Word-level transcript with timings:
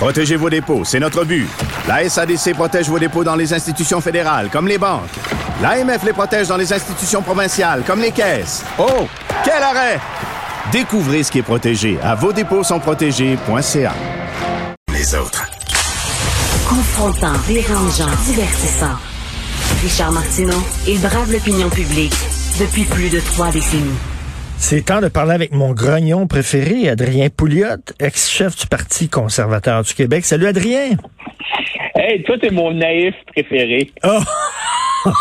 Protégez 0.00 0.36
vos 0.36 0.48
dépôts, 0.48 0.82
c'est 0.82 0.98
notre 0.98 1.26
but. 1.26 1.46
La 1.86 2.08
SADC 2.08 2.54
protège 2.54 2.88
vos 2.88 2.98
dépôts 2.98 3.22
dans 3.22 3.36
les 3.36 3.52
institutions 3.52 4.00
fédérales, 4.00 4.48
comme 4.50 4.66
les 4.66 4.78
banques. 4.78 5.10
L'AMF 5.60 6.02
les 6.04 6.14
protège 6.14 6.48
dans 6.48 6.56
les 6.56 6.72
institutions 6.72 7.20
provinciales, 7.20 7.82
comme 7.86 8.00
les 8.00 8.10
caisses. 8.10 8.64
Oh, 8.78 9.06
quel 9.44 9.62
arrêt! 9.62 10.00
Découvrez 10.72 11.22
ce 11.22 11.30
qui 11.30 11.40
est 11.40 11.42
protégé 11.42 11.98
à 12.02 12.14
vos 12.14 12.32
dépôts 12.32 12.64
sont 12.64 12.80
protégés.ca. 12.80 13.92
Les 14.90 15.14
autres. 15.14 15.46
Confrontant, 16.66 17.36
dérangeant, 17.46 18.08
divertissant. 18.24 18.96
Richard 19.82 20.12
Martineau, 20.12 20.64
il 20.88 20.98
brave 20.98 21.30
l'opinion 21.30 21.68
publique 21.68 22.16
depuis 22.58 22.84
plus 22.84 23.10
de 23.10 23.20
trois 23.20 23.50
décennies. 23.50 23.98
C'est 24.62 24.82
temps 24.82 25.00
de 25.00 25.08
parler 25.08 25.32
avec 25.32 25.52
mon 25.52 25.72
grognon 25.72 26.26
préféré, 26.26 26.88
Adrien 26.88 27.28
Pouliot, 27.28 27.78
ex-chef 27.98 28.54
du 28.56 28.66
Parti 28.66 29.08
conservateur 29.08 29.82
du 29.82 29.94
Québec. 29.94 30.24
Salut 30.24 30.46
Adrien! 30.46 30.90
Hey, 31.96 32.22
toi, 32.22 32.36
t'es 32.40 32.50
mon 32.50 32.72
naïf 32.72 33.14
préféré. 33.32 33.90
Oh! 34.04 34.20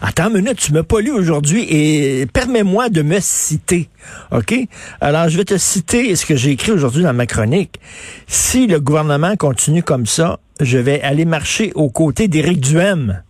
Attends 0.00 0.28
une 0.28 0.42
minute, 0.42 0.58
tu 0.58 0.72
m'as 0.72 0.84
pas 0.84 1.00
lu 1.00 1.10
aujourd'hui 1.10 1.66
et 1.68 2.26
permets-moi 2.26 2.88
de 2.88 3.02
me 3.02 3.18
citer. 3.20 3.90
OK? 4.30 4.54
Alors, 5.00 5.28
je 5.28 5.36
vais 5.36 5.44
te 5.44 5.58
citer 5.58 6.14
ce 6.16 6.24
que 6.24 6.36
j'ai 6.36 6.52
écrit 6.52 6.70
aujourd'hui 6.70 7.02
dans 7.02 7.12
ma 7.12 7.26
chronique. 7.26 7.78
Si 8.26 8.68
le 8.68 8.80
gouvernement 8.80 9.36
continue 9.36 9.82
comme 9.82 10.06
ça, 10.06 10.38
je 10.60 10.78
vais 10.78 11.02
aller 11.02 11.24
marcher 11.24 11.72
aux 11.74 11.90
côtés 11.90 12.28
d'Éric 12.28 12.60
Duhem. 12.60 13.22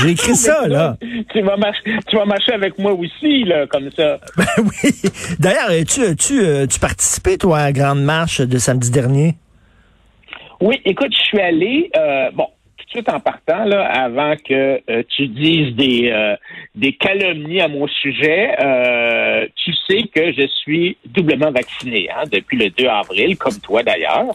J'ai 0.00 0.10
écrit 0.10 0.34
ça, 0.34 0.66
là. 0.68 0.96
Tu 1.32 1.42
vas, 1.42 1.56
marcher, 1.56 1.82
tu 2.08 2.16
vas 2.16 2.24
marcher 2.24 2.52
avec 2.52 2.78
moi 2.78 2.92
aussi, 2.92 3.44
là, 3.44 3.66
comme 3.66 3.90
ça. 3.90 4.18
Ben 4.36 4.44
oui. 4.58 4.90
D'ailleurs, 5.38 5.70
tu, 5.86 6.16
tu, 6.16 6.40
euh, 6.40 6.66
tu 6.66 6.78
participé, 6.78 7.38
toi, 7.38 7.58
à 7.58 7.64
la 7.64 7.72
grande 7.72 8.02
marche 8.02 8.40
de 8.40 8.58
samedi 8.58 8.90
dernier? 8.90 9.34
Oui, 10.60 10.80
écoute, 10.84 11.12
je 11.12 11.22
suis 11.22 11.40
allé, 11.40 11.90
euh, 11.96 12.30
bon, 12.32 12.46
tout 12.78 12.84
de 12.84 12.90
suite 12.90 13.08
en 13.08 13.20
partant, 13.20 13.64
là, 13.64 13.84
avant 13.86 14.34
que 14.36 14.80
euh, 14.90 15.02
tu 15.08 15.28
dises 15.28 15.74
des, 15.76 16.10
euh, 16.10 16.34
des 16.74 16.94
calomnies 16.94 17.60
à 17.60 17.68
mon 17.68 17.86
sujet, 17.86 18.56
euh, 18.60 19.46
tu 19.56 19.72
sais 19.86 20.08
que 20.14 20.32
je 20.32 20.46
suis 20.46 20.96
doublement 21.06 21.50
vacciné 21.50 22.08
hein, 22.10 22.24
depuis 22.30 22.56
le 22.56 22.70
2 22.70 22.86
avril, 22.86 23.36
comme 23.36 23.58
toi 23.60 23.82
d'ailleurs. 23.82 24.34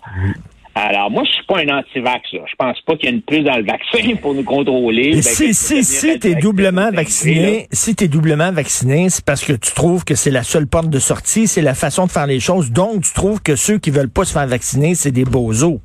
Alors, 0.75 1.11
moi, 1.11 1.23
je 1.23 1.31
suis 1.31 1.45
pas 1.45 1.59
un 1.59 1.79
anti-vax. 1.79 2.33
Là. 2.33 2.41
Je 2.49 2.55
pense 2.55 2.81
pas 2.81 2.95
qu'il 2.95 3.09
y 3.09 3.11
a 3.11 3.16
une 3.16 3.21
puce 3.21 3.43
dans 3.43 3.57
le 3.57 3.63
vaccin 3.63 4.16
pour 4.21 4.33
nous 4.33 4.43
contrôler. 4.43 5.11
Ben, 5.11 5.21
si, 5.21 5.53
si, 5.53 5.75
tu 5.75 5.83
si 5.83 6.19
t'es 6.19 6.35
doublement 6.35 6.89
vacciné, 6.91 7.67
si 7.71 7.95
t'es 7.95 8.07
doublement 8.07 8.52
vacciné, 8.52 9.09
c'est 9.09 9.23
parce 9.23 9.43
que 9.43 9.53
tu 9.53 9.71
trouves 9.73 10.03
que 10.03 10.15
c'est 10.15 10.31
la 10.31 10.43
seule 10.43 10.67
porte 10.67 10.89
de 10.89 10.99
sortie, 10.99 11.47
c'est 11.47 11.61
la 11.61 11.75
façon 11.75 12.07
de 12.07 12.11
faire 12.11 12.27
les 12.27 12.39
choses. 12.39 12.71
Donc, 12.71 13.03
tu 13.03 13.13
trouves 13.13 13.41
que 13.41 13.55
ceux 13.55 13.77
qui 13.77 13.91
veulent 13.91 14.09
pas 14.09 14.25
se 14.25 14.33
faire 14.33 14.47
vacciner, 14.47 14.95
c'est 14.95 15.11
des 15.11 15.25
bozos. 15.25 15.80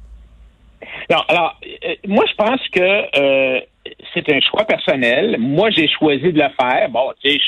Non, 1.11 1.19
alors, 1.29 1.59
euh, 1.65 1.95
moi, 2.07 2.25
je 2.29 2.35
pense 2.35 2.61
que 2.73 2.81
euh, 2.81 3.61
c'est 4.15 4.31
un 4.33 4.41
choix 4.41 4.65
personnel. 4.65 5.37
Moi, 5.39 5.71
j'ai 5.71 5.89
choisi 5.89 6.33
de 6.33 6.39
le 6.41 6.49
faire. 6.61 6.89
Bon, 6.91 7.13
tu 7.23 7.31
sais, 7.31 7.39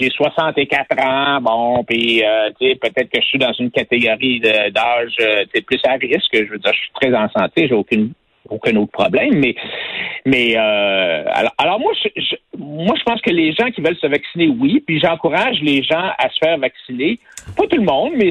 j'ai 0.00 0.10
64 0.10 0.98
ans, 1.04 1.40
bon, 1.40 1.84
puis, 1.84 2.22
euh, 2.24 2.50
tu 2.60 2.68
sais, 2.68 2.74
peut-être 2.76 3.10
que 3.10 3.20
je 3.20 3.26
suis 3.26 3.38
dans 3.38 3.52
une 3.52 3.70
catégorie 3.70 4.40
d'âge, 4.40 5.14
euh, 5.20 5.44
plus 5.66 5.80
à 5.84 5.92
risque. 5.94 6.32
Je 6.34 6.44
veux 6.50 6.58
dire, 6.58 6.72
je 6.72 6.78
suis 6.80 6.92
très 7.00 7.14
en 7.14 7.28
santé, 7.30 7.66
j'ai 7.68 7.74
aucune 7.74 8.12
aucun 8.50 8.74
autre 8.76 8.92
problème, 8.92 9.34
mais 9.40 9.54
mais 10.24 10.56
euh, 10.56 11.24
alors, 11.34 11.52
alors 11.58 11.80
moi 11.80 11.92
je, 12.16 12.34
moi 12.56 12.94
je 12.98 13.02
pense 13.02 13.20
que 13.20 13.28
les 13.28 13.52
gens 13.52 13.70
qui 13.70 13.82
veulent 13.82 13.98
se 13.98 14.06
vacciner, 14.06 14.48
oui, 14.48 14.82
puis 14.86 14.98
j'encourage 15.00 15.60
les 15.60 15.82
gens 15.82 16.12
à 16.16 16.30
se 16.30 16.38
faire 16.42 16.56
vacciner. 16.56 17.18
Pas 17.54 17.66
tout 17.66 17.76
le 17.76 17.82
monde, 17.84 18.12
mais 18.16 18.30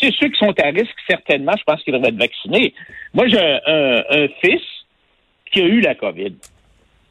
c'est 0.00 0.10
ceux 0.14 0.28
qui 0.28 0.38
sont 0.38 0.54
à 0.58 0.68
risque 0.68 0.96
certainement, 1.06 1.52
je 1.58 1.64
pense 1.64 1.82
qu'ils 1.82 1.92
devraient 1.92 2.08
être 2.08 2.16
vaccinés. 2.16 2.72
Moi 3.12 3.28
j'ai 3.28 3.38
un- 3.66 4.02
un 4.08 4.28
fils 4.42 4.62
qui 5.52 5.60
a 5.60 5.64
eu 5.66 5.80
la 5.80 5.96
COVID. 5.96 6.32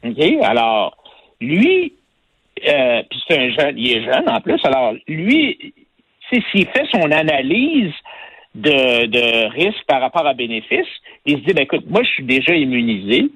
OK? 0.04 0.42
Alors, 0.42 0.96
lui, 1.40 1.92
euh, 2.68 3.02
puis 3.10 3.20
c'est 3.28 3.38
un 3.38 3.50
jeune, 3.50 3.78
il 3.78 3.92
est 3.96 4.04
jeune 4.04 4.28
en 4.28 4.40
plus, 4.40 4.60
alors 4.64 4.94
lui, 5.08 5.74
s'il 6.30 6.66
fait 6.66 6.86
son 6.92 7.10
analyse 7.10 7.92
de, 8.54 9.06
de 9.06 9.48
risque 9.52 9.84
par 9.86 10.00
rapport 10.00 10.26
à 10.26 10.34
bénéfice, 10.34 10.86
il 11.26 11.38
se 11.38 11.44
dit, 11.44 11.54
ben, 11.54 11.62
écoute, 11.62 11.84
moi, 11.88 12.02
je 12.02 12.08
suis 12.10 12.24
déjà 12.24 12.54
immunisé 12.54 13.26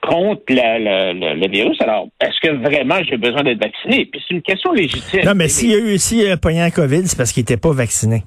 contre 0.00 0.42
la- 0.50 0.78
la- 0.78 1.12
la- 1.12 1.34
le 1.34 1.48
virus, 1.48 1.80
alors 1.80 2.06
est-ce 2.20 2.38
que 2.40 2.54
vraiment 2.54 3.02
j'ai 3.02 3.16
besoin 3.16 3.42
d'être 3.42 3.60
vacciné? 3.62 4.06
Puis 4.06 4.22
c'est 4.26 4.34
une 4.34 4.42
question 4.42 4.72
légitime. 4.72 5.22
Non, 5.24 5.34
mais 5.34 5.48
s'il 5.48 5.70
y 5.70 5.74
a 5.74 5.78
eu, 5.78 5.98
s'il 5.98 6.18
y 6.18 6.30
a 6.30 6.36
pogné 6.36 6.60
un 6.60 6.70
COVID, 6.70 7.06
c'est 7.06 7.16
parce 7.16 7.32
qu'il 7.32 7.42
était 7.42 7.56
pas 7.56 7.72
vacciné. 7.72 8.22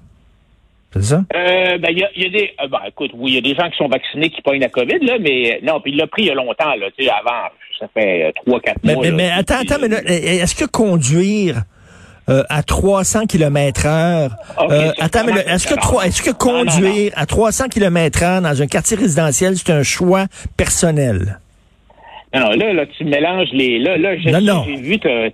C'est 0.92 1.04
ça? 1.04 1.24
Euh, 1.34 1.78
ben, 1.78 1.88
il 1.92 2.00
y 2.00 2.04
a, 2.04 2.10
il 2.16 2.24
y 2.24 2.26
a 2.26 2.30
des, 2.30 2.54
euh, 2.62 2.68
ben, 2.68 2.80
écoute, 2.88 3.12
oui, 3.14 3.32
il 3.32 3.36
y 3.36 3.38
a 3.38 3.42
des 3.42 3.56
gens 3.56 3.70
qui 3.70 3.78
sont 3.78 3.88
vaccinés 3.88 4.30
qui 4.30 4.42
pognent 4.42 4.60
la 4.60 4.68
COVID, 4.68 5.00
là, 5.00 5.18
mais 5.20 5.60
non, 5.64 5.80
puis 5.80 5.94
il 5.94 5.98
l'a 5.98 6.08
pris 6.08 6.24
il 6.24 6.28
y 6.28 6.32
a 6.32 6.34
longtemps, 6.36 6.76
là, 6.76 6.88
tu 6.98 7.06
sais, 7.06 7.10
avant, 7.10 7.48
ça 7.82 7.88
fait 7.94 8.28
euh, 8.28 8.32
trois, 8.36 8.60
quatre 8.60 8.84
mois. 8.84 8.96
mais, 9.02 9.10
là. 9.10 9.16
mais 9.16 9.32
attends, 9.32 9.60
attends, 9.62 9.82
mais 9.82 9.88
là, 9.88 10.02
est-ce 10.06 10.56
que 10.56 10.66
conduire 10.66 11.64
euh, 12.30 12.44
à 12.50 12.62
300 12.62 13.26
km 13.26 13.88
heure, 13.88 14.32
euh, 14.60 14.92
attends, 15.00 15.26
mais 15.26 15.42
est-ce 15.42 15.68
que, 15.68 15.74
Non, 15.74 16.54
non, 16.54 16.64
non. 16.64 16.74
conduire 16.74 17.12
à 17.16 17.26
300 17.26 17.70
km 17.70 18.24
heure 18.24 18.42
dans 18.42 18.62
un 18.62 18.68
quartier 18.68 18.96
résidentiel, 18.96 19.58
c'est 19.58 19.72
un 19.72 19.84
choix 19.84 20.26
personnel? 20.56 21.40
Non, 22.34 22.52
là, 22.52 22.72
là, 22.72 22.86
tu 22.86 23.04
mélanges 23.04 23.50
les. 23.52 23.80
Là, 23.80 23.98
là, 23.98 24.16
j'ai 24.16 24.76
vu, 24.78 25.00
tu 25.00 25.08
as 25.10 25.32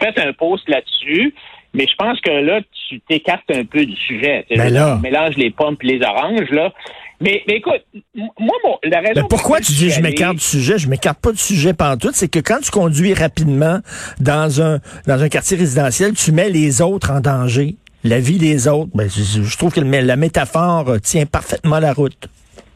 fait 0.00 0.18
un 0.18 0.32
post 0.32 0.66
là-dessus, 0.68 1.34
mais 1.74 1.86
je 1.86 1.94
pense 1.96 2.20
que 2.20 2.30
là, 2.30 2.60
tu 2.88 3.00
t'écartes 3.00 3.50
un 3.50 3.64
peu 3.64 3.84
du 3.84 3.96
sujet. 3.96 4.46
Ben 4.48 4.72
là. 4.72 4.96
Tu 4.96 5.02
mélanges 5.02 5.36
les 5.36 5.50
pommes 5.50 5.76
et 5.82 5.86
les 5.86 6.06
oranges, 6.06 6.50
là. 6.50 6.72
Mais, 7.20 7.42
mais 7.48 7.56
écoute, 7.56 7.84
moi, 8.14 8.56
mon, 8.64 8.78
la 8.84 9.00
raison. 9.00 9.12
Mais 9.16 9.20
pour 9.22 9.28
pourquoi 9.30 9.60
tu 9.60 9.72
dis 9.72 9.90
je 9.90 10.00
m'écarte 10.00 10.36
du 10.36 10.44
sujet? 10.44 10.78
Je 10.78 10.88
m'écarte 10.88 11.18
pas 11.20 11.32
du 11.32 11.38
sujet 11.38 11.74
pantoute. 11.74 12.14
C'est 12.14 12.28
que 12.28 12.38
quand 12.38 12.60
tu 12.60 12.70
conduis 12.70 13.12
rapidement 13.14 13.80
dans 14.20 14.62
un, 14.62 14.78
dans 15.06 15.22
un 15.22 15.28
quartier 15.28 15.56
résidentiel, 15.56 16.12
tu 16.14 16.30
mets 16.32 16.50
les 16.50 16.80
autres 16.80 17.10
en 17.10 17.20
danger. 17.20 17.76
La 18.04 18.20
vie 18.20 18.38
des 18.38 18.68
autres. 18.68 18.90
Ben, 18.94 19.08
je, 19.10 19.42
je 19.42 19.56
trouve 19.56 19.72
que 19.72 19.80
la 19.80 20.16
métaphore 20.16 20.88
euh, 20.88 20.98
tient 20.98 21.26
parfaitement 21.26 21.80
la 21.80 21.92
route. 21.92 22.28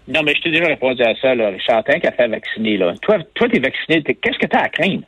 Non, 0.08 0.22
mais 0.24 0.34
je 0.34 0.42
t'ai 0.42 0.50
déjà 0.50 0.66
répondu 0.66 1.00
à 1.02 1.14
ça, 1.22 1.34
là. 1.34 1.50
Richard, 1.50 1.84
tant 1.84 2.00
qu'à 2.00 2.10
faire 2.10 2.28
vacciner, 2.28 2.76
là. 2.76 2.94
Toi, 3.02 3.18
toi, 3.34 3.48
t'es 3.48 3.60
vacciné. 3.60 4.02
Qu'est-ce 4.02 4.38
que 4.38 4.46
t'as 4.46 4.62
à 4.62 4.68
craindre? 4.68 5.02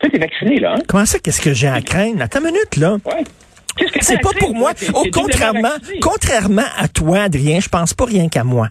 Toi, 0.00 0.08
t'es 0.10 0.18
vacciné, 0.18 0.58
là, 0.58 0.74
hein? 0.76 0.82
Comment 0.88 1.04
ça, 1.04 1.18
qu'est-ce 1.18 1.42
que 1.42 1.52
j'ai 1.52 1.68
à 1.68 1.82
craindre? 1.82 2.22
Attends 2.22 2.40
une 2.40 2.46
minute, 2.46 2.76
là. 2.78 2.96
Ouais. 3.04 3.24
C'est 4.00 4.20
pas 4.20 4.32
pour 4.38 4.54
moi. 4.54 4.72
Oh, 4.94 5.04
contrairement, 5.12 5.76
contrairement 6.00 6.66
à 6.78 6.88
toi, 6.88 7.22
Adrien, 7.22 7.60
je 7.60 7.68
pense 7.68 7.94
pas 7.94 8.04
rien 8.04 8.28
qu'à 8.28 8.44
moi. 8.44 8.68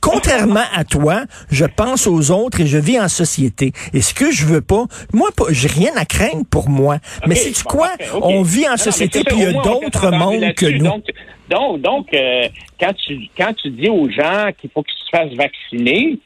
Contrairement 0.00 0.64
à 0.74 0.84
toi, 0.84 1.24
je 1.50 1.64
pense 1.64 2.06
aux 2.06 2.30
autres 2.30 2.60
et 2.60 2.66
je 2.66 2.78
vis 2.78 3.00
en 3.00 3.08
société. 3.08 3.72
Et 3.92 4.00
ce 4.00 4.14
que 4.14 4.30
je 4.30 4.46
veux 4.46 4.60
pas, 4.60 4.84
moi, 5.12 5.30
pas, 5.36 5.46
j'ai 5.50 5.68
rien 5.68 5.90
à 5.96 6.04
craindre 6.04 6.44
pour 6.48 6.68
moi. 6.68 6.98
mais 7.26 7.34
c'est 7.34 7.62
quoi? 7.64 7.90
On 8.22 8.42
vit 8.42 8.66
en 8.66 8.72
non, 8.72 8.76
société 8.76 9.24
puis 9.24 9.36
il 9.38 9.42
y 9.42 9.46
a 9.46 9.52
d'autres 9.52 10.10
mondes 10.10 10.54
que 10.54 10.66
nous. 10.66 10.84
Donc, 10.84 11.04
donc, 11.50 11.80
donc 11.80 12.14
euh, 12.14 12.48
quand 12.78 12.92
tu 12.94 13.28
quand 13.36 13.52
tu 13.54 13.70
dis 13.70 13.88
aux 13.88 14.08
gens 14.08 14.50
qu'il 14.56 14.70
faut 14.70 14.82
qu'ils 14.82 14.98
se 15.04 15.10
fassent 15.10 15.34
vacciner, 15.34 16.18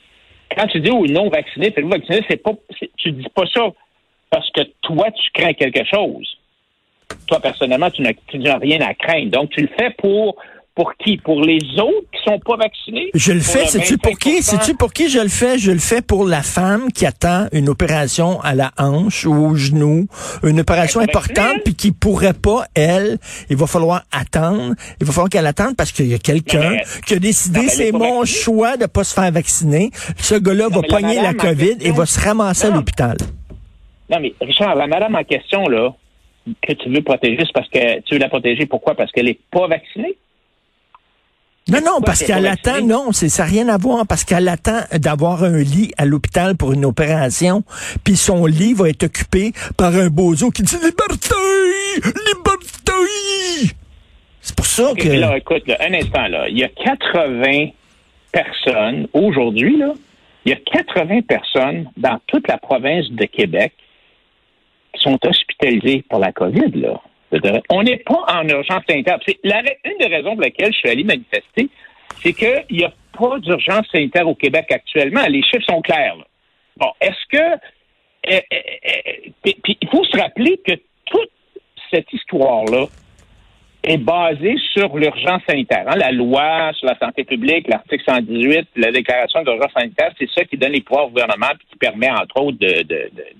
quand 0.54 0.66
tu 0.66 0.80
dis 0.80 0.90
aux 0.90 1.06
non 1.06 1.30
vaccinés, 1.30 1.70
faites-vous 1.70 1.90
vacciner, 1.90 2.22
c'est 2.28 2.42
pas 2.42 2.52
tu 2.96 3.12
dis 3.12 3.28
pas 3.34 3.44
ça 3.54 3.68
parce 4.30 4.50
que 4.50 4.60
toi 4.82 5.06
tu 5.12 5.30
crains 5.32 5.54
quelque 5.54 5.84
chose. 5.88 6.28
Toi 7.26 7.40
personnellement, 7.40 7.90
tu 7.90 8.02
n'as 8.02 8.58
rien 8.58 8.80
à 8.80 8.94
craindre. 8.94 9.30
Donc 9.30 9.50
tu 9.50 9.60
le 9.60 9.68
fais 9.78 9.90
pour 9.98 10.36
pour 10.74 10.94
qui? 10.96 11.18
Pour 11.18 11.42
les 11.42 11.58
autres 11.78 12.06
qui 12.12 12.22
sont 12.24 12.38
pas 12.38 12.56
vaccinés? 12.56 13.10
Je 13.14 13.32
le 13.32 13.40
fais, 13.40 13.66
sais-tu 13.66 13.98
pour 13.98 14.18
qui? 14.18 14.38
25%? 14.38 14.42
Sais-tu 14.42 14.74
pour 14.74 14.92
qui 14.92 15.08
je 15.08 15.18
le 15.18 15.28
fais? 15.28 15.58
Je 15.58 15.70
le 15.70 15.78
fais 15.78 16.00
pour 16.00 16.24
la 16.24 16.42
femme 16.42 16.90
qui 16.92 17.04
attend 17.04 17.46
une 17.52 17.68
opération 17.68 18.40
à 18.40 18.54
la 18.54 18.72
hanche 18.78 19.26
ou 19.26 19.34
au 19.34 19.54
genou, 19.54 20.06
une 20.42 20.60
opération 20.60 21.00
importante, 21.00 21.58
puis 21.64 21.74
qui 21.74 21.92
pourrait 21.92 22.32
pas, 22.32 22.64
elle, 22.74 23.18
il 23.50 23.56
va 23.56 23.66
falloir 23.66 24.02
attendre. 24.12 24.74
Il 25.00 25.06
va 25.06 25.12
falloir 25.12 25.28
qu'elle 25.28 25.46
attende 25.46 25.76
parce 25.76 25.92
qu'il 25.92 26.06
y 26.06 26.14
a 26.14 26.18
quelqu'un 26.18 26.78
qui 27.06 27.14
a 27.14 27.18
décidé, 27.18 27.68
c'est 27.68 27.92
mon 27.92 28.20
vaccinée. 28.20 28.40
choix 28.40 28.76
de 28.76 28.86
pas 28.86 29.04
se 29.04 29.14
faire 29.14 29.30
vacciner. 29.30 29.90
Ce 30.16 30.34
gars-là 30.34 30.68
va 30.68 30.80
la 30.80 30.88
pogner 30.88 31.16
la 31.16 31.30
en 31.30 31.34
COVID 31.34 31.76
et 31.80 31.90
va 31.90 32.06
se 32.06 32.18
ramasser 32.20 32.68
à 32.68 32.70
l'hôpital. 32.70 33.16
Non, 34.10 34.18
mais 34.20 34.32
Richard, 34.40 34.74
la 34.74 34.86
madame 34.86 35.14
en 35.14 35.24
question, 35.24 35.66
là, 35.68 35.94
que 36.62 36.72
tu 36.72 36.88
veux 36.90 37.02
protéger, 37.02 37.42
c'est 37.44 37.52
parce 37.52 37.68
que 37.68 38.00
tu 38.00 38.14
veux 38.14 38.20
la 38.20 38.28
protéger. 38.28 38.66
Pourquoi? 38.66 38.94
Parce 38.94 39.12
qu'elle 39.12 39.26
n'est 39.26 39.38
pas 39.50 39.66
vaccinée? 39.66 40.16
Non, 41.68 41.78
non, 41.84 42.00
parce 42.04 42.24
qu'elle 42.24 42.46
attend, 42.48 42.84
non, 42.84 43.12
c'est 43.12 43.28
ça 43.28 43.44
n'a 43.44 43.50
rien 43.50 43.68
à 43.68 43.78
voir, 43.78 44.04
parce 44.06 44.24
qu'elle 44.24 44.48
attend 44.48 44.80
d'avoir 44.94 45.44
un 45.44 45.58
lit 45.58 45.92
à 45.96 46.04
l'hôpital 46.04 46.56
pour 46.56 46.72
une 46.72 46.84
opération, 46.84 47.62
puis 48.02 48.16
son 48.16 48.46
lit 48.46 48.74
va 48.74 48.88
être 48.88 49.04
occupé 49.04 49.52
par 49.76 49.94
un 49.94 50.08
bozo 50.08 50.50
qui 50.50 50.62
dit 50.62 50.74
liberté, 50.74 51.34
liberté. 52.02 53.72
C'est 54.40 54.56
pour 54.56 54.66
ça 54.66 54.92
que. 54.98 55.08
là, 55.08 55.36
écoute, 55.36 55.62
là, 55.68 55.76
un 55.80 55.94
instant, 55.94 56.26
là. 56.26 56.48
Il 56.48 56.58
y 56.58 56.64
a 56.64 56.68
80 56.68 57.68
personnes 58.32 59.06
aujourd'hui, 59.12 59.76
là. 59.76 59.92
Il 60.44 60.50
y 60.50 60.54
a 60.54 60.56
80 60.56 61.20
personnes 61.22 61.88
dans 61.96 62.18
toute 62.26 62.48
la 62.48 62.58
province 62.58 63.08
de 63.10 63.24
Québec 63.26 63.72
qui 64.94 65.00
sont 65.00 65.16
hospitalisées 65.24 65.51
pour 66.08 66.18
la 66.18 66.32
COVID, 66.32 66.70
là. 66.74 67.00
On 67.70 67.82
n'est 67.82 67.98
pas 67.98 68.24
en 68.28 68.46
urgence 68.46 68.82
sanitaire. 68.88 69.18
Une 69.26 69.98
des 69.98 70.06
raisons 70.06 70.32
pour 70.32 70.42
lesquelles 70.42 70.72
je 70.72 70.78
suis 70.78 70.88
allé 70.90 71.04
manifester, 71.04 71.68
c'est 72.22 72.32
qu'il 72.34 72.64
n'y 72.70 72.84
a 72.84 72.92
pas 73.18 73.38
d'urgence 73.38 73.86
sanitaire 73.90 74.28
au 74.28 74.34
Québec 74.34 74.66
actuellement. 74.70 75.22
Les 75.28 75.42
chiffres 75.42 75.64
sont 75.68 75.80
clairs. 75.80 76.16
là. 76.16 76.24
Bon, 76.76 76.90
est-ce 77.00 77.26
que. 77.30 77.58
eh, 78.24 78.42
eh, 78.50 79.32
eh, 79.44 79.56
puis 79.62 79.78
il 79.80 79.88
faut 79.88 80.04
se 80.04 80.16
rappeler 80.18 80.60
que 80.66 80.72
toute 81.06 81.30
cette 81.90 82.12
histoire-là 82.12 82.86
est 83.84 83.98
basée 83.98 84.54
sur 84.72 84.96
l'urgence 84.96 85.42
sanitaire. 85.48 85.84
hein. 85.88 85.96
La 85.96 86.12
loi 86.12 86.72
sur 86.74 86.86
la 86.86 86.96
santé 86.98 87.24
publique, 87.24 87.66
l'article 87.68 88.04
118, 88.06 88.68
la 88.76 88.92
déclaration 88.92 89.42
d'urgence 89.42 89.72
sanitaire, 89.76 90.12
c'est 90.18 90.30
ça 90.30 90.44
qui 90.44 90.56
donne 90.56 90.72
les 90.72 90.80
pouvoirs 90.82 91.06
au 91.06 91.10
gouvernement 91.10 91.48
puis 91.58 91.66
qui 91.70 91.76
permet, 91.78 92.10
entre 92.10 92.40
autres, 92.40 92.58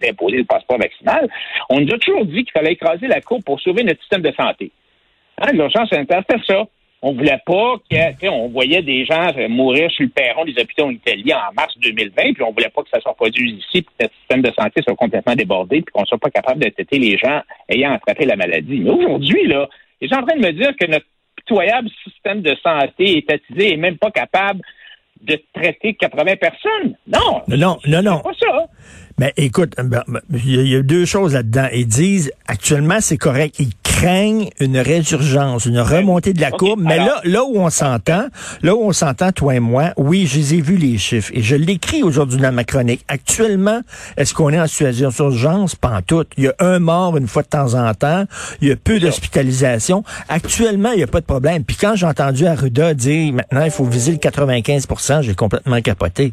d'imposer 0.01 0.39
le 0.39 0.45
passeport 0.45 0.79
vaccinal. 0.79 1.29
On 1.71 1.81
nous 1.81 1.93
a 1.95 1.99
toujours 1.99 2.25
dit 2.25 2.45
qu'il 2.45 2.53
fallait 2.53 2.73
écraser 2.73 3.07
la 3.07 3.21
cour 3.21 3.41
pour 3.45 3.61
sauver 3.61 3.85
notre 3.85 4.01
système 4.01 4.23
de 4.23 4.33
santé. 4.33 4.73
Hein, 5.41 5.53
L'urgence 5.53 5.89
sanitaire, 5.91 6.23
c'était 6.29 6.43
ça. 6.45 6.65
On 7.05 7.15
voulait 7.15 7.41
pas 7.45 7.77
que, 7.91 8.13
tu 8.13 8.19
sais, 8.21 8.29
on 8.29 8.49
voyait 8.49 8.83
des 8.83 9.05
gens 9.05 9.33
euh, 9.37 9.49
mourir 9.49 9.91
sur 9.91 10.05
le 10.05 10.11
perron 10.11 10.45
des 10.45 10.53
hôpitaux 10.53 10.85
en 10.85 10.91
Italie 10.91 11.35
en 11.35 11.53
mars 11.53 11.77
2020, 11.79 12.35
puis 12.35 12.43
on 12.45 12.53
voulait 12.53 12.69
pas 12.69 12.83
que 12.83 12.91
ça 12.91 13.01
soit 13.01 13.15
produit 13.15 13.55
ici, 13.55 13.83
puis 13.83 13.87
que 13.99 14.05
notre 14.05 14.15
système 14.21 14.43
de 14.43 14.53
santé 14.57 14.83
soit 14.83 14.95
complètement 14.95 15.35
débordé, 15.35 15.83
puis 15.83 15.93
qu'on 15.93 16.05
soit 16.05 16.19
pas 16.19 16.31
capable 16.31 16.63
de 16.63 16.69
traiter 16.69 17.01
les 17.01 17.19
gens 17.19 17.41
ayant 17.69 17.93
attrapé 17.93 18.25
la 18.25 18.37
maladie. 18.37 18.79
Mais 18.79 18.91
aujourd'hui, 18.91 19.49
là, 19.49 19.69
les 20.03 20.09
gens 20.09 20.19
en 20.21 20.27
train 20.27 20.37
de 20.37 20.45
me 20.45 20.53
dire 20.53 20.73
que 20.79 20.87
notre 20.87 21.07
pitoyable 21.37 21.89
système 22.03 22.43
de 22.43 22.55
santé 22.63 23.19
étatisé 23.19 23.75
est 23.75 23.77
même 23.77 23.99
pas 23.99 24.11
capable 24.11 24.61
de 25.21 25.41
traiter 25.55 25.95
80 25.95 26.37
personnes. 26.37 26.97
Non. 27.07 27.43
Non, 27.47 27.79
non, 27.87 28.03
non. 28.03 28.17
C'est 28.17 28.47
pas 28.47 28.53
ça. 28.53 28.67
Mais 29.23 29.33
écoute, 29.37 29.75
ben, 29.79 30.03
ben, 30.09 30.21
il 30.35 30.67
y, 30.67 30.75
a- 30.75 30.83
deux 30.83 31.05
choses 31.05 31.35
là-dedans. 31.35 31.69
Ils 31.73 31.87
disent, 31.87 32.33
actuellement, 32.49 32.97
c'est 33.01 33.17
correct. 33.19 33.55
Ils 33.61 33.71
craignent 33.85 34.49
une 34.59 34.77
résurgence, 34.79 35.65
une 35.65 35.79
remontée 35.79 36.33
de 36.33 36.41
la 36.41 36.51
courbe. 36.51 36.81
Mais 36.83 36.95
alors- 36.95 37.07
là, 37.07 37.21
là 37.23 37.45
où 37.45 37.57
on 37.61 37.71
s'entend, 37.71 38.27
là 38.63 38.75
où 38.75 38.81
on 38.83 38.91
s'entend, 38.93 39.31
toi 39.31 39.55
et 39.55 39.61
moi, 39.61 39.91
oui, 39.97 40.27
je 40.27 40.39
les 40.39 40.55
ai 40.55 40.61
vus 40.61 40.77
les 40.77 40.99
chiffres. 40.99 41.31
Et 41.35 41.41
je 41.41 41.55
l'écris 41.55 42.03
aujourd'hui 42.03 42.41
dans 42.41 42.51
ma 42.51 42.65
chronique. 42.65 43.05
Actuellement, 43.07 43.83
est-ce 44.17 44.35
qu'on 44.35 44.51
est 44.51 44.59
en 44.61 44.67
situation 44.67 45.11
d'urgence? 45.11 45.77
Pas 45.77 45.91
en 45.99 46.03
tout. 46.03 46.25
Il 46.37 46.43
y 46.43 46.49
a 46.49 46.55
un 46.59 46.81
mort 46.81 47.17
une 47.17 47.29
fois 47.29 47.43
de 47.45 47.49
temps 47.49 47.75
en 47.75 47.95
temps. 47.95 48.25
Il 48.61 48.67
y 48.67 48.73
a 48.73 48.77
peu 48.77 48.99
d'hospitalisation. 48.99 50.03
Actuellement, 50.29 50.91
il 50.91 50.97
n'y 50.97 51.05
a 51.05 51.07
pas 51.07 51.21
de 51.21 51.27
problème. 51.27 51.63
Puis 51.63 51.77
quand 51.81 51.95
j'ai 51.95 52.07
entendu 52.07 52.45
Arruda 52.47 52.93
dire, 52.93 53.33
maintenant, 53.35 53.63
il 53.65 53.71
faut 53.71 53.85
viser 53.85 54.11
le 54.11 54.19
95% 54.19 55.23
j'ai 55.23 55.37
complètement 55.37 55.81
capoté. 55.81 56.33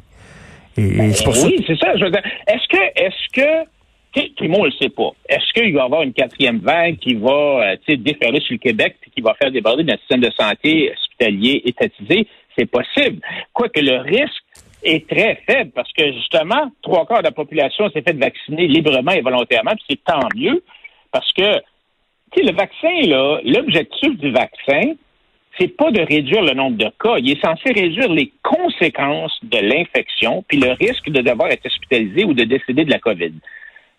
Et, 0.77 0.81
et 0.81 1.13
c'est 1.13 1.23
pour 1.23 1.35
ça. 1.35 1.47
Ben 1.47 1.53
Oui, 1.57 1.63
c'est 1.67 1.77
ça. 1.77 1.95
Je 1.97 2.05
veux 2.05 2.11
dire, 2.11 2.23
est-ce 2.47 2.67
que, 2.67 3.01
est-ce 3.01 3.33
que, 3.33 3.69
tout 4.13 4.43
le 4.43 4.49
monde 4.49 4.65
le 4.65 4.71
sait 4.71 4.89
pas. 4.89 5.11
Est-ce 5.27 5.53
qu'il 5.53 5.73
va 5.73 5.81
y 5.81 5.83
avoir 5.83 6.01
une 6.01 6.13
quatrième 6.13 6.59
vague 6.59 6.97
qui 6.97 7.13
va, 7.15 7.29
euh, 7.71 7.75
tu 7.85 7.93
sais, 7.93 7.97
déferler 7.97 8.39
sur 8.41 8.53
le 8.53 8.59
Québec 8.59 8.97
puis 9.01 9.11
qui 9.11 9.21
va 9.21 9.33
faire 9.35 9.51
déborder 9.51 9.83
notre 9.83 9.99
système 9.99 10.21
de 10.21 10.31
santé 10.31 10.91
hospitalier 10.91 11.61
étatisé? 11.65 12.27
C'est 12.57 12.65
possible. 12.65 13.21
Quoique 13.53 13.79
le 13.79 13.97
risque 14.01 14.43
est 14.83 15.07
très 15.07 15.41
faible 15.47 15.71
parce 15.71 15.91
que 15.93 16.11
justement, 16.13 16.71
trois 16.81 17.05
quarts 17.05 17.19
de 17.19 17.27
la 17.27 17.31
population 17.31 17.89
s'est 17.91 18.01
fait 18.01 18.17
vacciner 18.17 18.67
librement 18.67 19.11
et 19.11 19.21
volontairement, 19.21 19.71
puis 19.71 19.85
c'est 19.89 20.03
tant 20.03 20.27
mieux 20.35 20.63
parce 21.11 21.31
que, 21.33 21.59
tu 22.31 22.39
sais, 22.39 22.43
le 22.43 22.53
vaccin, 22.53 23.07
là, 23.07 23.39
l'objectif 23.43 24.17
du 24.17 24.31
vaccin, 24.31 24.93
c'est 25.57 25.75
pas 25.75 25.91
de 25.91 26.01
réduire 26.01 26.41
le 26.41 26.53
nombre 26.53 26.77
de 26.77 26.89
cas. 27.01 27.17
Il 27.17 27.31
est 27.31 27.41
censé 27.41 27.71
réduire 27.73 28.09
les 28.09 28.31
conséquences 28.43 29.37
de 29.43 29.57
l'infection 29.57 30.43
puis 30.47 30.57
le 30.57 30.71
risque 30.71 31.09
de 31.09 31.21
devoir 31.21 31.49
être 31.49 31.65
hospitalisé 31.65 32.23
ou 32.25 32.33
de 32.33 32.43
décéder 32.43 32.85
de 32.85 32.91
la 32.91 32.99
COVID. 32.99 33.33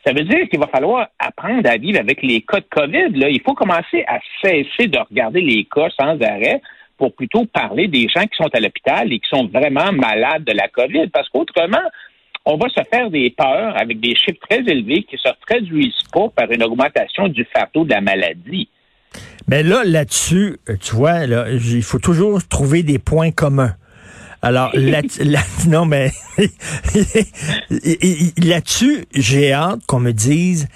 Ça 0.06 0.12
veut 0.14 0.24
dire 0.24 0.48
qu'il 0.48 0.58
va 0.58 0.66
falloir 0.68 1.08
apprendre 1.18 1.68
à 1.68 1.76
vivre 1.76 1.98
avec 1.98 2.22
les 2.22 2.40
cas 2.40 2.60
de 2.60 2.66
COVID. 2.70 3.18
Là. 3.18 3.28
Il 3.28 3.42
faut 3.42 3.54
commencer 3.54 4.04
à 4.06 4.18
cesser 4.42 4.88
de 4.88 4.98
regarder 4.98 5.42
les 5.42 5.64
cas 5.64 5.88
sans 5.98 6.18
arrêt 6.22 6.62
pour 6.96 7.14
plutôt 7.14 7.44
parler 7.44 7.88
des 7.88 8.08
gens 8.08 8.22
qui 8.22 8.36
sont 8.36 8.48
à 8.52 8.60
l'hôpital 8.60 9.12
et 9.12 9.18
qui 9.18 9.28
sont 9.28 9.46
vraiment 9.46 9.92
malades 9.92 10.44
de 10.44 10.52
la 10.52 10.68
COVID. 10.68 11.08
Parce 11.08 11.28
qu'autrement, 11.28 11.82
on 12.46 12.56
va 12.56 12.68
se 12.70 12.80
faire 12.90 13.10
des 13.10 13.30
peurs 13.30 13.76
avec 13.76 14.00
des 14.00 14.14
chiffres 14.14 14.40
très 14.48 14.60
élevés 14.60 15.02
qui 15.02 15.16
ne 15.16 15.18
se 15.18 15.28
traduisent 15.46 16.08
pas 16.12 16.28
par 16.30 16.50
une 16.50 16.62
augmentation 16.62 17.28
du 17.28 17.44
fardeau 17.44 17.84
de 17.84 17.90
la 17.90 18.00
maladie. 18.00 18.68
Mais 19.48 19.62
là, 19.62 19.82
là-dessus, 19.84 20.58
euh, 20.68 20.76
tu 20.80 20.94
vois, 20.94 21.26
là, 21.26 21.46
il 21.50 21.82
faut 21.82 21.98
toujours 21.98 22.40
trouver 22.46 22.82
des 22.82 22.98
points 22.98 23.30
communs. 23.32 23.74
Alors, 24.42 24.70
là, 24.74 25.02
là- 25.20 25.42
non, 25.68 25.84
mais 25.86 26.12
là-dessus, 28.38 29.04
j'ai 29.14 29.52
hâte 29.52 29.80
qu'on 29.86 30.00
me 30.00 30.12
dise 30.12 30.66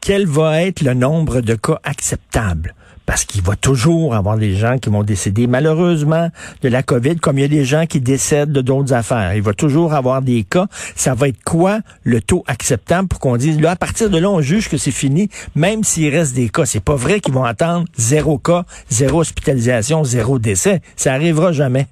quel 0.00 0.26
va 0.26 0.62
être 0.62 0.82
le 0.82 0.94
nombre 0.94 1.40
de 1.40 1.54
cas 1.54 1.78
acceptables. 1.84 2.74
Parce 3.06 3.24
qu'il 3.24 3.42
va 3.42 3.54
toujours 3.54 4.14
avoir 4.14 4.38
des 4.38 4.54
gens 4.54 4.78
qui 4.78 4.88
vont 4.88 5.02
décéder, 5.02 5.46
malheureusement, 5.46 6.28
de 6.62 6.68
la 6.68 6.82
COVID, 6.82 7.16
comme 7.16 7.38
il 7.38 7.42
y 7.42 7.44
a 7.44 7.48
des 7.48 7.64
gens 7.64 7.84
qui 7.84 8.00
décèdent 8.00 8.52
de 8.52 8.62
d'autres 8.62 8.94
affaires. 8.94 9.34
Il 9.34 9.42
va 9.42 9.52
toujours 9.52 9.92
avoir 9.92 10.22
des 10.22 10.42
cas. 10.44 10.66
Ça 10.70 11.14
va 11.14 11.28
être 11.28 11.42
quoi 11.44 11.80
le 12.02 12.22
taux 12.22 12.44
acceptable 12.46 13.08
pour 13.08 13.20
qu'on 13.20 13.36
dise, 13.36 13.60
là, 13.60 13.72
à 13.72 13.76
partir 13.76 14.08
de 14.08 14.18
là, 14.18 14.30
on 14.30 14.40
juge 14.40 14.70
que 14.70 14.78
c'est 14.78 14.90
fini, 14.90 15.28
même 15.54 15.82
s'il 15.84 16.14
reste 16.14 16.34
des 16.34 16.48
cas. 16.48 16.64
C'est 16.64 16.82
pas 16.82 16.96
vrai 16.96 17.20
qu'ils 17.20 17.34
vont 17.34 17.44
attendre 17.44 17.86
zéro 17.94 18.38
cas, 18.38 18.64
zéro 18.88 19.20
hospitalisation, 19.20 20.02
zéro 20.02 20.38
décès. 20.38 20.80
Ça 20.96 21.12
arrivera 21.12 21.52
jamais. 21.52 21.86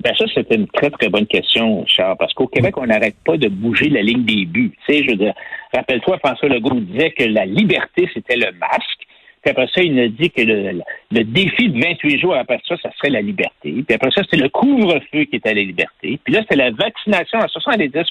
Ben 0.00 0.12
ça, 0.18 0.24
c'était 0.34 0.56
une 0.56 0.66
très, 0.68 0.90
très 0.90 1.08
bonne 1.08 1.26
question, 1.26 1.84
Charles, 1.86 2.16
parce 2.18 2.34
qu'au 2.34 2.46
Québec, 2.46 2.76
on 2.76 2.86
n'arrête 2.86 3.16
pas 3.24 3.38
de 3.38 3.48
bouger 3.48 3.88
la 3.88 4.02
ligne 4.02 4.24
des 4.24 4.44
buts. 4.44 4.72
Tu 4.86 4.92
sais, 4.92 5.02
je 5.04 5.10
veux 5.10 5.16
dire, 5.16 5.32
rappelle-toi, 5.72 6.18
François 6.18 6.48
Legault 6.48 6.80
disait 6.80 7.12
que 7.12 7.24
la 7.24 7.46
liberté, 7.46 8.08
c'était 8.12 8.36
le 8.36 8.52
masque. 8.58 9.06
Puis 9.44 9.50
après 9.50 9.66
ça, 9.74 9.82
il 9.82 10.00
a 10.00 10.08
dit 10.08 10.30
que 10.30 10.40
le, 10.40 11.24
défi 11.24 11.68
de 11.68 11.78
28 11.78 12.18
jours 12.18 12.34
après 12.34 12.58
ça, 12.66 12.76
ça 12.78 12.90
serait 12.96 13.10
la 13.10 13.20
liberté. 13.20 13.84
Puis 13.86 13.94
après 13.94 14.10
ça, 14.10 14.22
c'était 14.22 14.38
le 14.38 14.48
couvre-feu 14.48 15.24
qui 15.24 15.36
était 15.36 15.52
la 15.52 15.60
liberté. 15.60 16.18
Puis 16.24 16.32
là, 16.32 16.40
c'était 16.40 16.56
la 16.56 16.70
vaccination 16.70 17.40
à 17.40 17.46
70% 17.46 18.06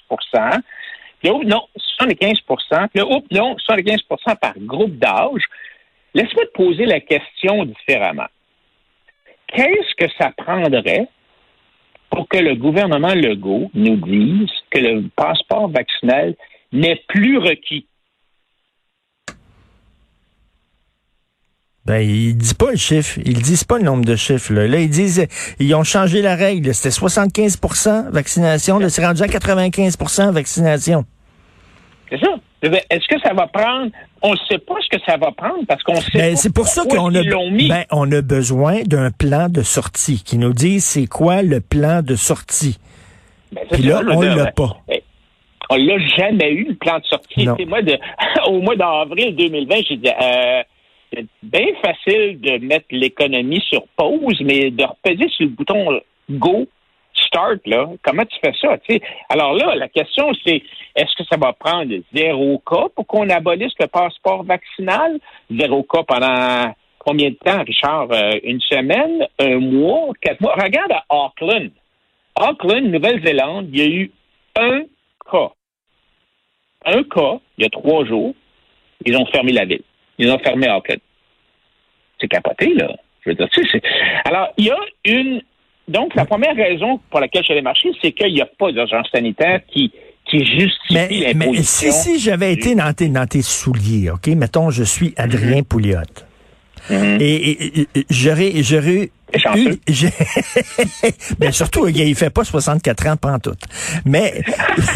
Puis 1.20 1.30
là, 1.30 1.40
non, 1.44 1.64
75% 2.00 2.38
Puis 2.46 3.00
là, 3.00 3.08
oups, 3.08 3.32
non, 3.32 3.56
75% 3.68 4.38
par 4.40 4.54
groupe 4.60 4.96
d'âge. 5.00 5.42
Laisse-moi 6.14 6.46
te 6.46 6.52
poser 6.52 6.86
la 6.86 7.00
question 7.00 7.66
différemment. 7.66 8.28
Qu'est-ce 9.48 9.96
que 9.96 10.12
ça 10.20 10.32
prendrait 10.38 11.08
pour 12.12 12.28
que 12.28 12.38
le 12.38 12.54
gouvernement 12.54 13.16
Legault 13.16 13.72
nous 13.74 13.96
dise 13.96 14.52
que 14.70 14.78
le 14.78 15.10
passeport 15.16 15.68
vaccinal 15.70 16.36
n'est 16.72 17.02
plus 17.08 17.40
requis? 17.40 17.88
Ben, 21.86 21.98
ils 21.98 22.38
disent 22.38 22.54
pas 22.54 22.72
le 22.72 22.78
chiffre. 22.78 23.20
Ils 23.26 23.42
disent 23.42 23.66
pas 23.66 23.78
le 23.78 23.84
nombre 23.84 24.06
de 24.06 24.16
chiffres. 24.16 24.54
Là, 24.54 24.68
là 24.68 24.80
ils 24.80 24.90
disent, 24.90 25.28
ils 25.60 25.76
ont 25.76 25.84
changé 25.84 26.22
la 26.22 26.36
règle. 26.36 26.74
C'était 26.74 26.96
75% 26.96 28.10
vaccination. 28.10 28.80
Là, 28.80 28.90
c'est 28.90 29.06
rendu 29.06 29.22
à 29.22 29.28
95% 29.28 30.32
vaccination. 30.32 31.04
C'est 32.10 32.20
ça. 32.20 32.36
Est-ce 32.62 33.08
que 33.14 33.20
ça 33.22 33.34
va 33.34 33.48
prendre? 33.48 33.92
On 34.22 34.32
ne 34.32 34.38
sait 34.48 34.58
pas 34.60 34.76
ce 34.80 34.98
que 34.98 35.04
ça 35.06 35.18
va 35.18 35.32
prendre 35.32 35.66
parce 35.68 35.84
qu'on 35.84 35.96
sait 35.96 36.18
Ben, 36.18 36.32
pas 36.32 36.38
c'est 36.38 36.54
pour 36.54 36.68
ça 36.68 36.84
qu'on 36.86 37.14
a, 37.14 37.22
ben, 37.22 37.84
on 37.92 38.10
a 38.10 38.22
besoin 38.22 38.84
d'un 38.84 39.12
plan 39.12 39.50
de 39.50 39.64
sortie 39.64 40.24
qui 40.24 40.38
nous 40.38 40.54
dise 40.54 40.86
c'est 40.86 41.08
quoi 41.08 41.42
le 41.42 41.60
plan 41.60 42.02
de 42.02 42.16
sortie. 42.16 42.80
Ben, 43.52 43.64
Puis 43.70 43.84
là, 43.84 44.02
on 44.10 44.22
dire, 44.22 44.38
l'a 44.38 44.46
ben, 44.46 44.52
pas. 44.56 44.78
ben, 44.88 45.00
On 45.70 45.76
l'a 45.76 45.98
jamais 46.16 46.52
eu, 46.54 46.68
le 46.70 46.76
plan 46.76 47.00
de 47.00 47.06
sortie. 47.06 47.46
Moi, 47.68 47.82
de, 47.82 48.00
au 48.48 48.62
mois 48.62 48.78
d'avril 48.78 49.36
2020, 49.36 49.76
j'ai 49.90 49.98
dit, 49.98 50.08
euh, 50.08 50.64
c'est 51.14 51.26
bien 51.42 51.68
facile 51.84 52.40
de 52.40 52.58
mettre 52.66 52.88
l'économie 52.92 53.64
sur 53.70 53.86
pause, 53.96 54.42
mais 54.42 54.72
de 54.72 54.84
repeser 54.84 55.30
sur 55.30 55.46
le 55.46 55.52
bouton 55.52 56.02
Go, 56.30 56.68
Start, 57.16 57.60
là, 57.66 57.90
comment 58.04 58.26
tu 58.26 58.38
fais 58.44 58.54
ça? 58.60 58.78
Alors 59.30 59.54
là, 59.54 59.76
la 59.76 59.88
question, 59.88 60.32
c'est 60.46 60.62
est-ce 60.96 61.16
que 61.16 61.24
ça 61.30 61.38
va 61.38 61.54
prendre 61.54 61.94
zéro 62.14 62.62
cas 62.66 62.88
pour 62.96 63.06
qu'on 63.06 63.30
abolisse 63.30 63.74
le 63.80 63.88
passeport 63.88 64.44
vaccinal? 64.44 65.20
Zéro 65.52 65.84
cas 65.84 66.04
pendant 66.04 66.74
combien 67.00 67.30
de 67.30 67.36
temps, 67.36 67.64
Richard? 67.64 68.08
Euh, 68.12 68.40
une 68.44 68.62
semaine, 68.62 69.28
un 69.40 69.60
mois, 69.60 70.10
quatre 70.22 70.42
mois? 70.42 70.56
Regarde 70.56 70.92
à 70.92 71.04
Auckland. 71.10 71.72
Auckland, 72.40 72.86
Nouvelle-Zélande, 72.86 73.70
il 73.72 73.80
y 73.80 73.82
a 73.82 73.88
eu 73.88 74.12
un 74.56 74.82
cas. 75.32 75.52
Un 76.86 77.04
cas, 77.04 77.40
il 77.58 77.64
y 77.64 77.68
a 77.68 77.70
trois 77.70 78.06
jours, 78.06 78.34
ils 79.06 79.16
ont 79.16 79.26
fermé 79.28 79.52
la 79.52 79.66
ville. 79.66 79.84
Ils 80.18 80.30
ont 80.32 80.40
fermé 80.40 80.68
Auckland. 80.70 81.00
C'est 82.20 82.28
capoté, 82.28 82.74
là. 82.76 82.90
Je 83.22 83.30
veux 83.30 83.36
dire, 83.36 83.48
tu 83.50 83.64
sais, 83.64 83.70
c'est- 83.72 83.84
alors, 84.26 84.50
il 84.58 84.66
y 84.66 84.70
a 84.72 84.78
une... 85.06 85.42
Donc, 85.88 86.16
la 86.16 86.26
première 86.26 86.56
raison 86.56 87.00
pour 87.10 87.20
laquelle 87.20 87.44
je 87.46 87.60
marcher, 87.62 87.90
c'est 88.02 88.12
qu'il 88.14 88.34
n'y 88.34 88.42
a 88.42 88.46
pas 88.46 88.72
d'urgence 88.72 89.08
sanitaire 89.12 89.60
qui, 89.68 89.92
qui 90.26 90.40
justifie 90.46 90.94
Mais, 90.94 91.34
mais 91.36 91.62
si, 91.64 91.92
si 91.92 92.20
j'avais 92.20 92.54
été 92.54 92.76
dans 92.76 92.94
tes, 92.94 93.10
dans 93.10 93.28
tes 93.28 93.42
souliers, 93.42 94.10
OK, 94.12 94.28
mettons, 94.28 94.70
je 94.70 94.84
suis 94.84 95.14
Adrien 95.18 95.64
Pouliot. 95.64 96.00
Mhm. 96.90 97.18
Et, 97.20 97.80
et- 97.82 97.88
j'aurais, 98.10 98.62
j'aurais 98.64 99.10
eu, 99.56 99.76
mais 101.40 101.52
surtout, 101.52 101.88
il 101.88 102.16
fait 102.16 102.30
pas 102.30 102.44
64 102.44 103.08
ans, 103.08 103.18
pas 103.18 103.34
en 103.34 103.40
tout. 103.40 103.56
Mais 104.06 104.44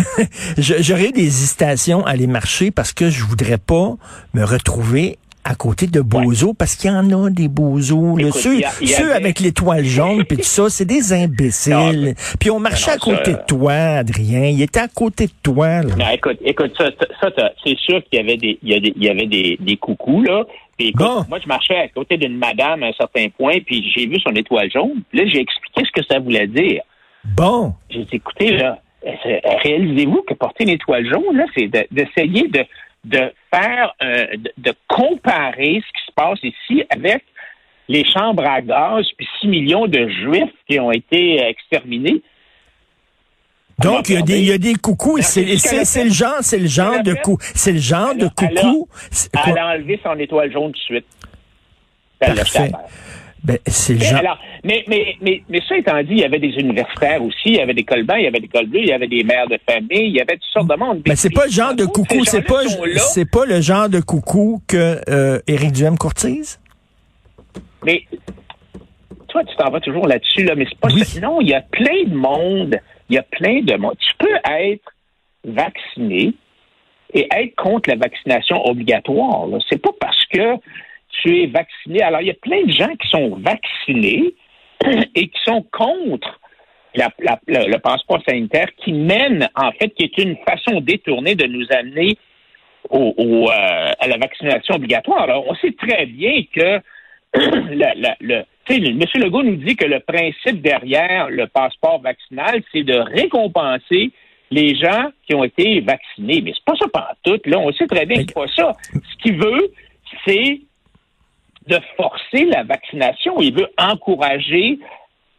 j'aurais 0.57 1.09
eu 1.09 1.11
des 1.11 1.25
hésitations 1.25 2.05
à 2.05 2.11
aller 2.11 2.27
marcher 2.27 2.71
parce 2.71 2.93
que 2.93 3.09
je 3.09 3.23
voudrais 3.23 3.57
pas 3.57 3.95
me 4.33 4.43
retrouver 4.43 5.17
à 5.49 5.55
côté 5.55 5.87
de 5.87 6.01
Bozo, 6.01 6.53
parce 6.53 6.75
qu'il 6.75 6.89
y 6.91 6.93
en 6.93 7.09
a 7.25 7.29
des 7.29 7.47
Bozos. 7.47 8.17
Écoute, 8.19 8.33
Ceux, 8.35 8.61
a- 8.63 8.69
avait- 9.05 9.13
avec 9.13 9.39
l'étoile 9.39 9.85
jaune, 9.85 10.25
puis 10.25 10.37
tout 10.37 10.43
ça, 10.43 10.69
c'est 10.69 10.85
des 10.85 11.13
imbéciles. 11.13 12.15
Puis 12.39 12.49
on 12.51 12.59
marchait 12.59 12.91
non, 12.91 12.97
à 12.97 12.99
côté 12.99 13.31
ça- 13.31 13.37
de 13.37 13.45
toi, 13.47 13.71
Adrien. 13.73 14.45
Il 14.47 14.61
était 14.61 14.81
à 14.81 14.87
côté 14.87 15.27
de 15.27 15.31
toi. 15.41 15.83
là. 15.83 15.95
Non, 15.97 16.09
écoute, 16.13 16.37
écoute, 16.43 16.73
ça, 16.77 16.89
ça, 17.21 17.29
c'est 17.63 17.77
sûr 17.77 18.01
qu'il 18.03 18.19
y 18.19 18.21
avait 18.21 18.37
des, 18.37 18.59
il 18.61 18.69
y 18.69 18.75
a 18.75 18.79
des- 18.79 18.93
il 18.95 19.03
y 19.03 19.09
avait 19.09 19.25
des, 19.27 19.57
des 19.59 19.77
coucous, 19.77 20.21
là. 20.23 20.43
Puis 20.77 20.89
écoute, 20.89 21.05
Bon. 21.05 21.25
moi, 21.29 21.39
je 21.41 21.47
marchais 21.47 21.77
à 21.77 21.87
côté 21.87 22.17
d'une 22.17 22.37
madame 22.37 22.83
à 22.83 22.87
un 22.87 22.93
certain 22.93 23.27
point, 23.29 23.53
puis 23.65 23.89
j'ai 23.95 24.05
vu 24.05 24.19
son 24.19 24.31
étoile 24.35 24.69
jaune. 24.71 25.01
Puis 25.09 25.19
là, 25.19 25.25
j'ai 25.31 25.39
expliqué 25.39 25.81
ce 25.85 25.91
que 26.01 26.05
ça 26.07 26.19
voulait 26.19 26.47
dire. 26.47 26.81
Bon. 27.35 27.73
J'ai 27.89 28.03
dit, 28.03 28.15
écoutez, 28.17 28.51
là, 28.51 28.79
euh, 29.05 29.09
réalisez-vous 29.63 30.23
que 30.27 30.33
porter 30.33 30.63
une 30.65 30.69
étoile 30.71 31.05
jaune, 31.05 31.35
là, 31.35 31.45
c'est 31.55 31.67
de- 31.67 31.87
d'essayer 31.91 32.47
de, 32.49 32.63
de 33.07 33.31
faire, 33.53 33.93
euh, 34.01 34.27
de, 34.37 34.51
de 34.57 34.73
comparer 34.87 35.81
ce 35.81 35.99
qui 35.99 36.05
se 36.07 36.11
passe 36.15 36.39
ici 36.43 36.83
avec 36.89 37.23
les 37.87 38.05
chambres 38.05 38.45
à 38.45 38.61
gaz, 38.61 39.05
puis 39.17 39.27
6 39.39 39.47
millions 39.47 39.87
de 39.87 40.07
juifs 40.09 40.53
qui 40.69 40.79
ont 40.79 40.91
été 40.91 41.41
euh, 41.41 41.49
exterminés. 41.49 42.21
Donc, 43.79 44.09
il 44.09 44.15
y 44.15 44.17
a 44.17 44.21
des, 44.21 44.39
il 44.39 44.45
y 44.45 44.51
a 44.51 44.57
des 44.57 44.73
coucous. 44.75 45.19
C'est, 45.21 45.43
le 45.43 46.09
genre, 46.09 46.37
c'est 46.41 46.57
le 46.57 46.67
genre 46.67 47.03
de 47.03 47.13
cou, 47.13 47.37
c'est 47.39 47.73
le 47.73 47.79
genre 47.79 48.15
de 48.15 48.27
coucou. 48.27 48.89
Elle 49.45 49.57
a 49.57 49.67
enlevé 49.67 49.99
son 50.03 50.17
étoile 50.17 50.51
jaune 50.51 50.71
tout 50.71 50.79
de 50.79 50.83
suite. 50.83 51.05
Parfait. 52.19 52.71
Ben, 53.43 53.57
c'est 53.65 53.93
le 53.93 53.99
genre. 53.99 54.19
alors, 54.19 54.39
mais, 54.63 54.83
mais, 54.87 55.15
mais, 55.21 55.41
mais 55.47 55.61
ça 55.67 55.77
étant 55.77 55.97
dit, 56.03 56.07
il 56.11 56.19
y 56.19 56.23
avait 56.25 56.39
des 56.39 56.49
universitaires 56.57 57.21
aussi, 57.21 57.37
il 57.45 57.55
y 57.55 57.59
avait 57.61 57.73
des 57.73 57.83
colbans, 57.83 58.15
il 58.15 58.23
y 58.23 58.27
avait 58.27 58.39
des 58.39 58.47
colbus, 58.47 58.79
il 58.79 58.87
y 58.87 58.91
avait 58.91 59.07
des 59.07 59.23
mères 59.23 59.47
de 59.47 59.57
famille, 59.69 60.07
il 60.07 60.15
y 60.15 60.19
avait 60.21 60.33
toutes 60.35 60.51
sortes 60.51 60.67
de 60.69 60.75
monde. 60.75 61.01
Mais 61.07 61.15
c'est 61.15 61.29
pas 61.29 61.45
le 61.45 61.51
genre 61.51 61.73
de 61.75 61.85
coucou, 61.85 62.25
ces 62.25 62.31
c'est 62.31 62.41
pas, 62.41 62.61
c'est 62.65 63.25
le 63.47 63.61
genre 63.61 63.89
de 63.89 63.99
coucou 64.01 64.61
que 64.67 64.99
euh, 65.09 65.39
Éric 65.47 65.71
Duhem 65.71 65.97
courtise. 65.97 66.59
Mais 67.85 68.03
toi, 69.29 69.43
tu 69.43 69.55
t'en 69.55 69.69
vas 69.69 69.79
toujours 69.79 70.07
là-dessus, 70.07 70.43
là, 70.43 70.55
mais 70.55 70.65
c'est 70.67 70.79
pas 70.79 70.89
Oui. 70.91 71.05
ça. 71.05 71.19
Non, 71.21 71.39
il 71.41 71.49
y 71.49 71.53
a 71.53 71.61
plein 71.61 72.03
de 72.05 72.15
monde. 72.15 72.75
Il 73.09 73.15
y 73.15 73.19
a 73.19 73.23
plein 73.23 73.61
de 73.61 73.75
monde. 73.75 73.95
Tu 73.99 74.13
peux 74.17 74.35
être 74.51 74.93
vacciné 75.45 76.33
et 77.13 77.27
être 77.33 77.55
contre 77.55 77.89
la 77.89 77.95
vaccination 77.95 78.65
obligatoire. 78.65 79.47
C'est 79.69 79.81
pas 79.81 79.91
parce 79.99 80.25
que 80.25 80.55
tu 81.21 81.43
es 81.43 81.47
vacciné. 81.47 82.01
Alors, 82.01 82.21
il 82.21 82.27
y 82.27 82.31
a 82.31 82.35
plein 82.35 82.63
de 82.63 82.71
gens 82.71 82.95
qui 82.95 83.07
sont 83.09 83.37
vaccinés 83.37 84.33
et 85.15 85.27
qui 85.27 85.39
sont 85.45 85.63
contre 85.71 86.39
le, 86.95 87.77
passeport 87.77 88.21
sanitaire 88.27 88.67
qui 88.77 88.93
mène, 88.93 89.49
en 89.55 89.71
fait, 89.71 89.89
qui 89.89 90.03
est 90.03 90.17
une 90.17 90.37
façon 90.47 90.81
détournée 90.81 91.35
de 91.35 91.45
nous 91.45 91.65
amener 91.71 92.17
euh, 92.93 93.91
à 93.99 94.07
la 94.07 94.17
vaccination 94.17 94.75
obligatoire. 94.75 95.23
Alors, 95.23 95.45
on 95.47 95.55
sait 95.55 95.75
très 95.77 96.05
bien 96.05 96.43
que 96.53 96.81
le, 97.35 98.43
M. 98.69 99.05
Legault 99.15 99.43
nous 99.43 99.57
dit 99.57 99.75
que 99.75 99.85
le 99.85 99.99
principe 99.99 100.61
derrière 100.61 101.29
le 101.29 101.47
passeport 101.47 102.01
vaccinal, 102.01 102.61
c'est 102.71 102.83
de 102.83 102.97
récompenser 102.97 104.11
les 104.49 104.75
gens 104.75 105.09
qui 105.27 105.35
ont 105.35 105.43
été 105.43 105.81
vaccinés. 105.81 106.41
Mais 106.41 106.53
c'est 106.53 106.65
pas 106.65 106.75
ça 106.79 106.87
partout. 106.91 107.37
Là, 107.45 107.59
on 107.59 107.71
sait 107.73 107.87
très 107.87 108.05
bien 108.05 108.23
que 108.23 108.29
c'est 108.29 108.33
pas 108.33 108.47
ça. 108.55 108.71
Ce 108.93 109.17
qu'il 109.21 109.37
veut, 109.37 109.71
c'est 110.25 110.61
de 111.67 111.79
forcer 111.95 112.45
la 112.45 112.63
vaccination. 112.63 113.39
Il 113.41 113.53
veut 113.53 113.67
encourager 113.77 114.79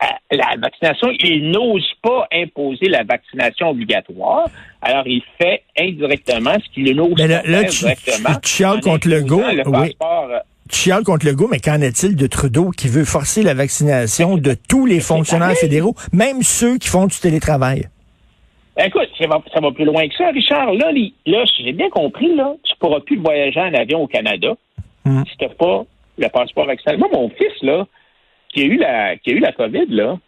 euh, 0.02 0.06
la 0.30 0.54
vaccination. 0.60 1.08
Il 1.20 1.50
n'ose 1.50 1.86
pas 2.02 2.26
imposer 2.32 2.88
la 2.88 3.02
vaccination 3.04 3.70
obligatoire. 3.70 4.48
Alors, 4.82 5.06
il 5.06 5.22
fait 5.40 5.62
indirectement 5.78 6.54
ce 6.64 6.72
qu'il 6.72 6.94
n'ose 6.94 7.18
là- 7.18 7.40
pas 7.42 7.48
là, 7.48 7.60
faire 7.62 7.70
tu- 7.70 7.78
directement. 7.80 8.34
tu- 8.40 8.50
contre 8.80 9.08
imposant 9.08 9.16
Legault, 9.16 9.40
Le 9.40 9.80
oui. 9.80 9.96
euh, 10.02 10.38
Tu 10.70 10.76
chiales 10.80 11.02
contre 11.02 11.24
le 11.26 11.34
goût, 11.34 11.48
mais 11.50 11.60
qu'en 11.60 11.80
est-il 11.80 12.14
de 12.14 12.26
Trudeau 12.26 12.70
qui 12.70 12.88
veut 12.88 13.06
forcer 13.06 13.42
la 13.42 13.54
vaccination 13.54 14.36
de 14.36 14.54
tous 14.68 14.84
les 14.84 15.00
fonctionnaires 15.00 15.56
fédéraux, 15.56 15.94
même 16.12 16.42
ceux 16.42 16.76
qui 16.76 16.88
font 16.88 17.06
du 17.06 17.18
télétravail? 17.18 17.88
Écoute, 18.80 19.08
ça 19.18 19.26
va, 19.26 19.42
ça 19.52 19.60
va 19.60 19.72
plus 19.72 19.86
loin 19.86 20.06
que 20.06 20.14
ça, 20.14 20.28
Richard. 20.28 20.72
Là, 20.74 20.92
là 21.26 21.44
si 21.46 21.64
j'ai 21.64 21.72
bien 21.72 21.88
compris, 21.90 22.32
là, 22.36 22.54
tu 22.62 22.74
pourras 22.78 23.00
plus 23.00 23.16
voyager 23.18 23.58
en 23.60 23.72
avion 23.74 24.02
au 24.02 24.06
Canada 24.06 24.54
Hmm. 25.04 25.22
si 25.28 25.36
tu 25.38 25.44
n'as 25.46 25.54
pas 25.54 25.84
le 26.18 26.28
passeport 26.28 26.66
vaccinal. 26.66 26.98
Moi, 26.98 27.08
mon 27.12 27.30
fils, 27.30 27.62
là, 27.62 27.86
qui 28.48 28.62
a 28.62 28.64
eu 28.64 28.76
la, 28.76 29.16
qui 29.16 29.30
a 29.30 29.34
eu 29.34 29.38
la 29.38 29.52
COVID, 29.52 29.86
là, 29.88 30.18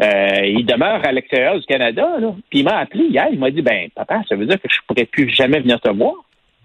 euh, 0.00 0.46
il 0.46 0.64
demeure 0.64 1.04
à 1.04 1.12
l'extérieur 1.12 1.58
du 1.58 1.66
Canada, 1.66 2.18
là. 2.20 2.34
Puis 2.50 2.60
il 2.60 2.64
m'a 2.64 2.78
appelé 2.78 3.04
hier, 3.04 3.28
il 3.32 3.38
m'a 3.38 3.50
dit, 3.50 3.62
ben, 3.62 3.90
papa, 3.94 4.22
ça 4.28 4.36
veut 4.36 4.46
dire 4.46 4.60
que 4.60 4.68
je 4.70 4.78
pourrais 4.86 5.06
plus 5.06 5.28
jamais 5.30 5.60
venir 5.60 5.80
te 5.80 5.90
voir. 5.90 6.14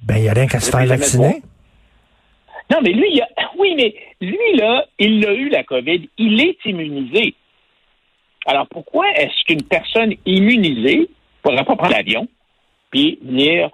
Ben, 0.03 0.17
il 0.17 0.23
n'y 0.23 0.29
a 0.29 0.33
rien 0.33 0.47
qu'à 0.47 0.59
se 0.59 0.69
faire 0.69 0.85
vacciner. 0.85 1.41
Non, 2.71 2.79
mais 2.83 2.91
lui, 2.91 3.07
il 3.11 3.21
a, 3.21 3.27
oui, 3.57 3.73
mais 3.75 3.95
lui, 4.21 4.57
là, 4.57 4.85
il 4.99 5.25
a 5.25 5.33
eu 5.33 5.49
la 5.49 5.63
COVID. 5.63 6.09
Il 6.17 6.41
est 6.41 6.57
immunisé. 6.65 7.33
Alors, 8.45 8.67
pourquoi 8.67 9.05
est-ce 9.15 9.43
qu'une 9.45 9.63
personne 9.63 10.13
immunisée 10.25 10.99
ne 10.99 11.05
pourrait 11.41 11.63
pas 11.63 11.75
prendre 11.75 11.93
l'avion 11.93 12.27
puis 12.91 13.17
venir 13.23 13.69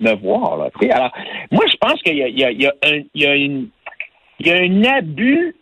me 0.00 0.12
voir, 0.14 0.56
là? 0.56 0.68
Alors, 0.92 1.12
moi, 1.50 1.64
je 1.70 1.76
pense 1.76 2.02
qu'il 2.02 2.16
y 2.16 2.20
y 2.20 2.64
y 2.64 2.68
y 3.14 3.26
a 3.26 3.34
une, 3.34 3.68
il 4.40 4.46
y 4.46 4.50
a 4.50 4.56
un 4.56 4.98
abus, 4.98 5.54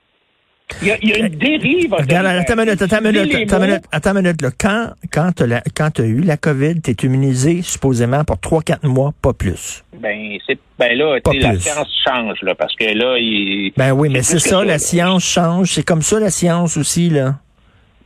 il 0.82 0.88
y 0.88 0.90
a, 0.90 0.98
il 1.00 1.08
y 1.08 1.12
a 1.14 1.18
une 1.18 1.28
dérive. 1.28 1.92
Regarde, 1.92 2.26
attends 2.26 2.54
une 2.54 2.60
minute, 2.64 2.82
attends 2.82 3.00
minute, 3.00 3.34
attends 3.34 3.60
minute, 3.60 3.84
attends 3.92 4.14
minute, 4.14 4.42
là. 4.42 4.50
Quand, 4.58 4.90
quand 5.12 5.30
quand 5.74 5.90
t'as 5.92 6.04
eu 6.04 6.20
la 6.20 6.36
COVID, 6.36 6.80
t'es 6.80 7.06
immunisé 7.06 7.62
supposément 7.62 8.24
pour 8.24 8.36
3-4 8.36 8.86
mois, 8.86 9.12
pas 9.22 9.32
plus. 9.32 9.84
Ben, 10.00 10.36
c'est, 10.46 10.58
ben 10.78 10.96
là, 10.98 11.18
Pas 11.22 11.30
tu 11.30 11.38
la 11.38 11.58
science 11.58 11.88
change, 12.06 12.38
là, 12.42 12.54
parce 12.54 12.74
que 12.74 12.84
là, 12.84 13.16
il. 13.18 13.72
Ben 13.76 13.92
oui, 13.92 14.08
mais 14.10 14.22
c'est 14.22 14.40
ça, 14.40 14.64
la 14.64 14.78
science 14.78 15.24
change. 15.24 15.70
C'est 15.72 15.84
comme 15.84 16.02
ça, 16.02 16.18
la 16.18 16.30
science 16.30 16.76
aussi, 16.76 17.10
là. 17.10 17.36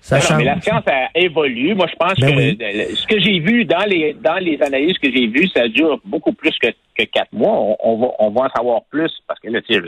Ça 0.02 0.16
Non, 0.16 0.22
change. 0.22 0.38
mais 0.38 0.44
la 0.44 0.60
science 0.60 0.82
a 0.86 1.08
évolue. 1.14 1.74
Moi, 1.74 1.86
je 1.90 1.96
pense 1.96 2.14
Ben 2.18 2.30
que 2.32 2.36
oui. 2.36 2.96
ce 2.96 3.06
que 3.06 3.20
j'ai 3.20 3.38
vu 3.38 3.64
dans 3.66 3.84
les 3.86 4.14
dans 4.14 4.36
les 4.38 4.60
analyses 4.62 4.96
que 4.98 5.10
j'ai 5.12 5.26
vues, 5.26 5.46
ça 5.48 5.68
dure 5.68 6.00
beaucoup 6.04 6.32
plus 6.32 6.56
que, 6.58 6.68
que 6.96 7.04
quatre 7.04 7.32
mois. 7.32 7.52
On, 7.52 7.76
on 7.80 7.96
va 7.98 8.08
on 8.18 8.30
va 8.30 8.40
en 8.46 8.48
savoir 8.48 8.80
plus 8.90 9.12
parce 9.28 9.38
que 9.40 9.48
là, 9.48 9.60
tu 9.60 9.74
sais, 9.74 9.80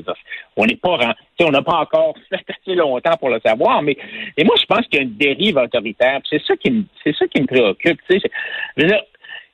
on 0.56 0.66
n'est 0.66 0.76
pas 0.76 0.98
on 1.40 1.50
n'a 1.50 1.62
pas 1.62 1.76
encore 1.78 2.14
fait 2.28 2.36
assez 2.48 2.74
longtemps 2.76 3.16
pour 3.18 3.30
le 3.30 3.40
savoir. 3.44 3.80
Mais 3.82 3.96
et 4.36 4.44
moi, 4.44 4.54
je 4.60 4.66
pense 4.66 4.86
qu'il 4.86 4.96
y 4.96 4.98
a 4.98 5.02
une 5.04 5.16
dérive 5.16 5.56
autoritaire. 5.56 6.20
C'est 6.28 6.42
ça 6.42 6.56
qui 6.56 6.70
me 6.70 6.82
c'est 7.02 7.14
ça 7.16 7.26
qui 7.26 7.40
me 7.40 7.46
préoccupe. 7.46 7.98
Tu 8.08 8.14
sais, 8.14 8.20
C'est- 8.22 8.30
je 8.76 8.82
veux 8.82 8.88
dire, 8.88 9.02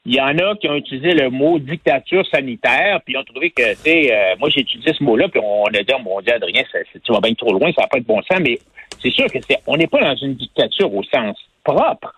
il 0.07 0.15
y 0.15 0.21
en 0.21 0.37
a 0.39 0.57
qui 0.57 0.69
ont 0.69 0.75
utilisé 0.75 1.13
le 1.13 1.29
mot 1.31 1.59
dictature 1.59 2.27
sanitaire, 2.27 3.01
puis 3.05 3.15
ils 3.15 3.19
ont 3.19 3.25
trouvé 3.25 3.51
que, 3.51 3.71
tu 3.75 3.77
sais, 3.83 4.13
euh, 4.13 4.37
moi 4.39 4.49
j'ai 4.49 4.61
utilisé 4.63 4.93
ce 4.95 5.05
mot-là, 5.05 5.29
puis 5.29 5.41
on 5.43 5.65
a 5.67 5.71
dit, 5.83 5.93
oh, 5.95 6.01
mon 6.03 6.21
Dieu, 6.23 6.33
Adrien, 6.35 6.63
ça, 6.73 6.79
tu 7.05 7.13
vas 7.13 7.21
bien 7.21 7.35
trop 7.35 7.53
loin, 7.53 7.71
ça 7.77 7.83
va 7.83 7.89
pas 7.89 7.99
être 7.99 8.07
bon 8.07 8.23
sens, 8.23 8.41
mais 8.41 8.59
c'est 9.03 9.11
sûr 9.13 9.27
que 9.27 9.39
c'est, 9.49 9.59
on 9.67 9.77
n'est 9.77 9.87
pas 9.87 10.01
dans 10.01 10.17
une 10.17 10.35
dictature 10.35 10.93
au 10.95 11.03
sens 11.05 11.37
propre, 11.65 12.15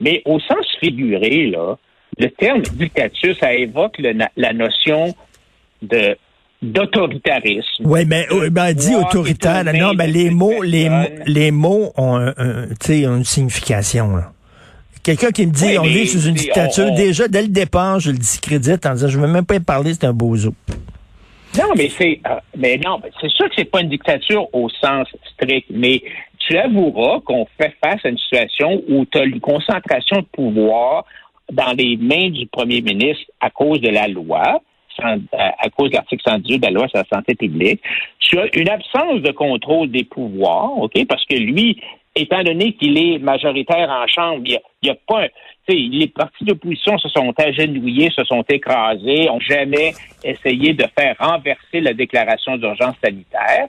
mais 0.00 0.22
au 0.24 0.38
sens 0.40 0.66
figuré, 0.80 1.46
là, 1.48 1.76
le 2.18 2.28
terme 2.30 2.62
dictature, 2.62 3.34
ça 3.38 3.52
évoque 3.54 3.98
le 3.98 4.12
la 4.36 4.52
notion 4.52 5.14
de 5.82 6.16
d'autoritarisme. 6.62 7.84
Oui, 7.84 8.04
mais 8.06 8.26
de 8.30 8.48
ben, 8.50 8.72
dit 8.74 8.94
autoritaire. 8.94 9.64
Non, 9.64 9.94
ben, 9.94 10.08
de 10.08 10.12
les 10.12 10.30
mots, 10.30 10.50
personnes. 10.50 10.68
les, 10.70 10.88
mots- 10.90 11.08
les 11.26 11.50
mots 11.50 11.92
ont, 11.96 12.16
un- 12.16 12.34
un- 12.36 12.66
tu 12.68 12.74
sais, 13.00 13.06
ont 13.06 13.16
une 13.16 13.24
signification. 13.24 14.16
là. 14.16 14.32
Quelqu'un 15.02 15.30
qui 15.30 15.46
me 15.46 15.52
dit 15.52 15.64
Oui, 15.64 15.78
on 15.78 15.82
mais 15.84 15.88
vit 15.88 16.06
sous 16.06 16.20
une 16.26 16.34
dictature, 16.34 16.84
on- 16.88 16.92
on- 16.92 16.96
déjà, 16.96 17.26
dès 17.28 17.40
le 17.42 17.48
départ, 17.48 18.00
je 18.00 18.10
le 18.10 18.18
discrédite 18.18 18.84
en 18.84 18.92
disant 18.92 19.08
je 19.08 19.18
ne 19.18 19.26
veux 19.26 19.32
même 19.32 19.46
pas 19.46 19.54
y 19.54 19.60
parler, 19.60 19.94
c'est 19.94 20.04
un 20.04 20.12
bozo. 20.12 20.52
Non, 21.58 21.72
mais 21.76 21.88
c'est 21.88 22.20
euh, 22.28 22.38
mais 22.56 22.78
non, 22.78 23.00
c'est 23.20 23.30
sûr 23.30 23.48
que 23.48 23.54
c'est 23.56 23.70
pas 23.70 23.80
une 23.80 23.88
dictature 23.88 24.46
au 24.54 24.68
sens 24.68 25.08
strict, 25.32 25.66
mais 25.70 26.02
tu 26.38 26.56
avoueras 26.56 27.20
qu'on 27.20 27.46
fait 27.58 27.74
face 27.82 28.04
à 28.04 28.08
une 28.08 28.18
situation 28.18 28.82
où 28.88 29.04
tu 29.06 29.18
as 29.18 29.24
une 29.24 29.40
concentration 29.40 30.18
de 30.18 30.26
pouvoir 30.32 31.04
dans 31.52 31.72
les 31.76 31.96
mains 31.96 32.30
du 32.30 32.46
premier 32.46 32.80
ministre 32.80 33.24
à 33.40 33.50
cause 33.50 33.80
de 33.80 33.88
la 33.88 34.06
loi, 34.06 34.62
à 35.02 35.16
à 35.32 35.70
cause 35.70 35.90
de 35.90 35.96
l'article 35.96 36.22
118 36.24 36.58
de 36.58 36.66
la 36.66 36.72
loi 36.72 36.88
sur 36.88 36.98
la 36.98 37.06
santé 37.12 37.34
publique. 37.34 37.80
Tu 38.20 38.38
as 38.38 38.56
une 38.56 38.68
absence 38.68 39.20
de 39.20 39.32
contrôle 39.32 39.90
des 39.90 40.04
pouvoirs, 40.04 40.78
OK, 40.78 41.04
parce 41.08 41.24
que 41.24 41.34
lui, 41.34 41.80
étant 42.16 42.42
donné 42.42 42.72
qu'il 42.74 42.98
est 42.98 43.18
majoritaire 43.18 43.88
en 43.88 44.06
Chambre, 44.06 44.42
il 44.44 44.58
n'y 44.82 44.90
a, 44.90 44.94
pas 45.06 45.22
un- 45.22 45.28
tu 45.68 45.74
sais, 45.74 45.74
les 45.74 46.08
partis 46.08 46.44
d'opposition 46.44 46.98
se 46.98 47.08
sont 47.08 47.32
agenouillés, 47.38 48.10
se 48.10 48.24
sont 48.24 48.42
écrasés, 48.48 49.28
ont 49.30 49.40
jamais 49.40 49.92
essayé 50.24 50.74
de 50.74 50.84
faire 50.98 51.14
renverser 51.18 51.80
la 51.80 51.92
déclaration 51.94 52.56
d'urgence 52.56 52.94
sanitaire. 53.02 53.68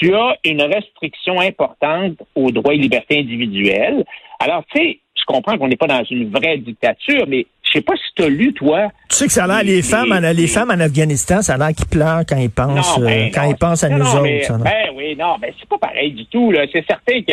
tu 0.00 0.14
as 0.14 0.36
une 0.44 0.62
restriction 0.62 1.40
importante 1.40 2.18
aux 2.36 2.52
droits 2.52 2.72
et 2.74 2.76
libertés 2.76 3.18
individuelles. 3.18 4.04
Alors, 4.38 4.62
tu 4.72 4.78
sais, 4.80 5.00
je 5.16 5.24
comprends 5.26 5.58
qu'on 5.58 5.66
n'est 5.66 5.76
pas 5.76 5.88
dans 5.88 6.04
une 6.04 6.30
vraie 6.30 6.58
dictature, 6.58 7.24
mais 7.26 7.46
je 7.64 7.72
sais 7.72 7.80
pas 7.80 7.94
si 7.96 8.02
tu 8.14 8.22
as 8.22 8.28
lu, 8.28 8.52
toi. 8.54 8.90
Tu 9.10 9.16
sais 9.16 9.26
que 9.26 9.32
ça 9.32 9.44
a 9.44 9.46
l'air, 9.48 9.64
les, 9.64 9.82
femmes, 9.82 10.12
en, 10.12 10.20
les 10.20 10.46
femmes 10.46 10.70
en 10.70 10.78
Afghanistan, 10.78 11.42
ça 11.42 11.54
a 11.54 11.58
l'air 11.58 11.74
qu'ils 11.74 11.88
pleurent 11.88 12.22
quand 12.28 12.36
ils 12.36 12.50
pensent, 12.50 12.98
Non, 12.98 13.04
ben 13.04 13.26
euh, 13.26 13.30
quand 13.34 13.42
non, 13.44 13.50
ils 13.50 13.56
pensent 13.56 13.82
à 13.82 13.88
non, 13.88 13.98
nous 13.98 14.04
autres. 14.06 14.22
mais- 14.22 14.42
ben 14.62 14.90
oui, 14.94 15.16
non, 15.16 15.36
ben 15.40 15.52
c'est 15.58 15.68
pas 15.68 15.78
pareil 15.78 16.12
du 16.12 16.26
tout. 16.26 16.52
là. 16.52 16.64
C'est 16.72 16.84
certain 16.86 17.20
que 17.22 17.32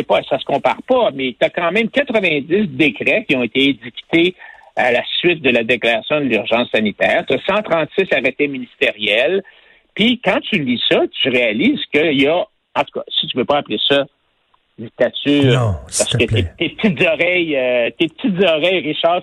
c'est 0.00 0.06
pas, 0.06 0.22
ça 0.28 0.38
se 0.38 0.44
compare 0.44 0.82
pas, 0.88 1.10
mais 1.14 1.36
tu 1.38 1.44
as 1.44 1.50
quand 1.50 1.70
même 1.72 1.88
90 1.88 2.68
décrets 2.68 3.24
qui 3.28 3.36
ont 3.36 3.42
été 3.42 3.70
édictés 3.70 4.34
à 4.76 4.92
la 4.92 5.02
suite 5.18 5.42
de 5.42 5.50
la 5.50 5.62
déclaration 5.62 6.20
de 6.20 6.24
l'urgence 6.24 6.70
sanitaire. 6.70 7.24
Tu 7.28 7.34
as 7.34 7.54
136 7.54 8.06
arrêtés 8.12 8.48
ministériels. 8.48 9.42
Puis 9.94 10.20
quand 10.24 10.40
tu 10.40 10.62
lis 10.62 10.80
ça, 10.90 11.02
tu 11.10 11.28
réalises 11.28 11.84
qu'il 11.92 12.20
y 12.20 12.26
a, 12.26 12.36
en 12.36 12.84
tout 12.84 13.00
cas, 13.00 13.04
si 13.20 13.26
tu 13.26 13.36
veux 13.36 13.44
pas 13.44 13.58
appeler 13.58 13.78
ça 13.88 14.06
dictature, 14.80 15.44
Non, 15.60 15.74
parce 15.86 16.16
que 16.16 16.24
tes, 16.24 16.44
tes 16.58 16.68
petites 16.70 17.00
oreilles, 17.06 17.56
euh, 17.56 17.90
tes 17.98 18.08
petites 18.08 18.42
oreilles, 18.42 18.80
Richard, 18.80 19.22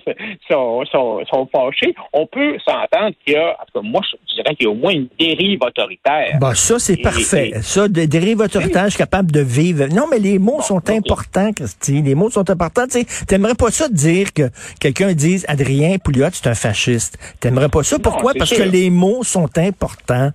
sont, 0.50 0.84
sont, 0.90 1.20
sont 1.30 1.48
fâchées. 1.54 1.94
On 2.12 2.26
peut 2.26 2.56
s'entendre 2.64 3.14
qu'il 3.24 3.34
y 3.34 3.36
a, 3.36 3.50
en 3.50 3.64
tout 3.72 3.80
cas, 3.82 3.88
moi, 3.88 4.00
je 4.30 4.34
dirais 4.42 4.54
qu'il 4.54 4.64
y 4.64 4.68
a 4.68 4.70
au 4.70 4.74
moins 4.74 4.92
une 4.92 5.08
dérive 5.18 5.58
autoritaire. 5.62 6.38
Bon, 6.40 6.54
ça, 6.54 6.78
c'est 6.78 6.96
parfait. 6.96 7.50
et- 7.54 7.62
Ça, 7.62 7.88
des 7.88 8.06
dérives 8.06 8.40
autoritaires, 8.40 8.84
je 8.84 8.90
suis 8.90 8.98
capable 8.98 9.30
de 9.30 9.40
vivre. 9.40 9.86
Non, 9.92 10.06
mais 10.10 10.18
les 10.18 10.38
mots 10.38 10.60
sont 10.62 10.88
importants, 10.90 11.52
Christy. 11.52 12.02
Les 12.02 12.14
mots 12.14 12.30
sont 12.30 12.48
importants. 12.48 12.86
Tu 12.90 13.04
t'aimerais 13.26 13.54
pas 13.54 13.70
ça 13.70 13.88
dire 13.88 14.32
que 14.32 14.50
quelqu'un 14.80 15.12
dise 15.12 15.44
Adrien 15.48 15.98
Pouliot, 15.98 16.28
c'est 16.32 16.48
un 16.48 16.54
fasciste. 16.54 17.18
T'aimerais 17.40 17.68
pas 17.68 17.82
ça? 17.82 17.98
Pourquoi? 17.98 18.32
Parce 18.34 18.50
sûr. 18.54 18.64
que 18.64 18.68
les 18.70 18.90
mots 18.90 19.22
sont 19.24 19.48
importants. 19.58 20.30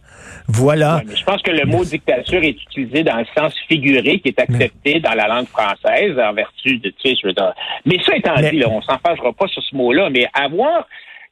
Voilà. 0.48 0.98
Ouais, 0.98 1.04
mais 1.08 1.16
je 1.16 1.24
pense 1.24 1.42
que 1.42 1.52
le 1.52 1.66
mot 1.66 1.84
dictature 1.86 2.44
est 2.44 2.50
utilisé 2.62 3.04
dans 3.04 3.18
le 3.18 3.26
sens 3.36 3.54
figuré 3.68 4.20
qui 4.20 4.30
est 4.30 4.40
accepté 4.40 5.00
dans 5.00 5.13
la 5.16 5.28
langue 5.28 5.48
française 5.48 6.18
en 6.20 6.34
vertu 6.34 6.78
de, 6.78 6.90
tu 6.90 7.10
sais, 7.10 7.16
je 7.22 7.28
veux 7.28 7.34
dire. 7.34 7.54
Mais 7.86 7.98
ça 8.04 8.16
étant 8.16 8.34
Mais- 8.40 8.52
dit, 8.52 8.60
là, 8.60 8.68
on 8.70 8.82
s'en 8.82 8.98
fâchera 9.00 9.34
pas 9.34 9.48
sur 9.48 9.62
ce 9.64 9.76
mot-là, 9.76 10.10
mais 10.10 10.28
avoir, 10.34 10.88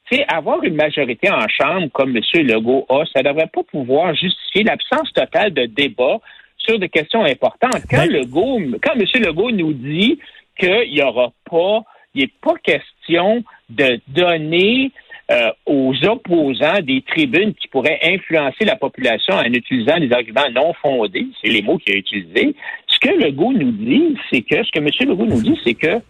tu 0.09 0.17
sais, 0.17 0.25
avoir 0.27 0.63
une 0.63 0.75
majorité 0.75 1.29
en 1.31 1.47
chambre 1.47 1.88
comme 1.91 2.15
M. 2.15 2.23
Legault 2.45 2.85
a, 2.89 3.03
ça 3.13 3.21
devrait 3.23 3.47
pas 3.53 3.63
pouvoir 3.63 4.13
justifier 4.15 4.63
l'absence 4.63 5.11
totale 5.13 5.53
de 5.53 5.65
débat 5.65 6.17
sur 6.57 6.77
des 6.79 6.89
questions 6.89 7.23
importantes. 7.23 7.81
Quand 7.89 8.05
Ben- 8.05 8.11
Legault, 8.11 8.59
quand 8.83 8.93
M. 8.93 9.05
Legault 9.23 9.51
nous 9.51 9.73
dit 9.73 10.19
qu'il 10.59 10.91
n'y 10.93 11.01
aura 11.01 11.31
pas, 11.50 11.81
il 12.13 12.21
n'est 12.23 12.31
pas 12.41 12.53
question 12.63 13.43
de 13.69 14.00
donner 14.07 14.91
euh, 15.31 15.50
aux 15.65 15.93
opposants 16.05 16.81
des 16.81 17.01
tribunes 17.03 17.53
qui 17.53 17.69
pourraient 17.69 18.00
influencer 18.03 18.65
la 18.65 18.75
population 18.75 19.33
en 19.35 19.43
utilisant 19.45 19.97
des 19.97 20.11
arguments 20.11 20.50
non 20.53 20.73
fondés, 20.81 21.25
c'est 21.41 21.47
les 21.50 21.61
mots 21.61 21.77
qu'il 21.77 21.93
a 21.95 21.97
utilisés. 21.97 22.53
Ce 23.01 23.08
que 23.10 23.15
Legault 23.15 23.53
nous 23.53 23.72
dit, 23.72 24.15
c'est 24.29 24.41
que, 24.41 24.63
ce 24.63 24.72
que 24.72 24.79
M. 24.79 24.88
Legault 25.10 25.25
nous 25.25 25.41
dit, 25.41 25.58
c'est 25.63 25.74
que 25.74 26.01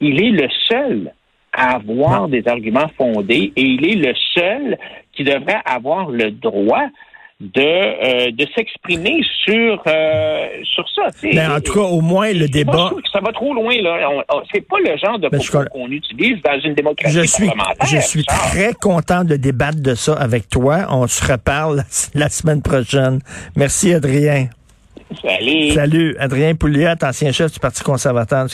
il 0.00 0.22
est 0.22 0.30
le 0.30 0.48
seul 0.68 1.12
à 1.52 1.76
avoir 1.76 2.28
des 2.28 2.46
arguments 2.46 2.90
fondés 2.98 3.52
et 3.56 3.62
il 3.62 3.86
est 3.86 3.96
le 3.96 4.14
seul 4.34 4.78
qui 5.14 5.24
devrait 5.24 5.60
avoir 5.64 6.10
le 6.10 6.30
droit 6.30 6.84
de, 7.40 7.60
euh, 7.60 8.30
de 8.30 8.46
s'exprimer 8.54 9.20
sur, 9.44 9.82
euh, 9.86 10.48
sur 10.64 10.86
ça. 10.94 11.08
Mais 11.22 11.46
en 11.46 11.60
tout 11.60 11.74
cas, 11.74 11.80
au 11.80 12.00
moins, 12.00 12.32
le 12.32 12.48
débat. 12.48 12.90
ça 13.12 13.20
va 13.20 13.32
trop 13.32 13.52
loin. 13.52 13.74
là. 13.82 14.24
C'est 14.52 14.66
pas 14.66 14.78
le 14.78 14.96
genre 14.96 15.18
de 15.18 15.28
Ben, 15.28 15.40
propos 15.40 15.68
qu'on 15.70 15.90
utilise 15.90 16.40
dans 16.42 16.58
une 16.60 16.74
démocratie 16.74 17.14
Je 17.14 17.26
suis, 17.26 17.46
parlementaire. 17.46 17.86
je 17.86 17.98
suis 17.98 18.24
très 18.24 18.72
content 18.72 19.24
de 19.24 19.36
débattre 19.36 19.80
de 19.82 19.94
ça 19.94 20.14
avec 20.14 20.48
toi. 20.48 20.86
On 20.90 21.06
se 21.06 21.30
reparle 21.30 21.84
la 22.14 22.28
semaine 22.30 22.62
prochaine. 22.62 23.20
Merci, 23.54 23.92
Adrien. 23.92 24.48
Salut. 25.22 25.70
Salut, 25.72 26.16
Adrien 26.18 26.54
Pouliot, 26.54 26.94
ancien 27.02 27.30
chef 27.32 27.52
du 27.52 27.60
Parti 27.60 27.82
conservateur. 27.82 28.46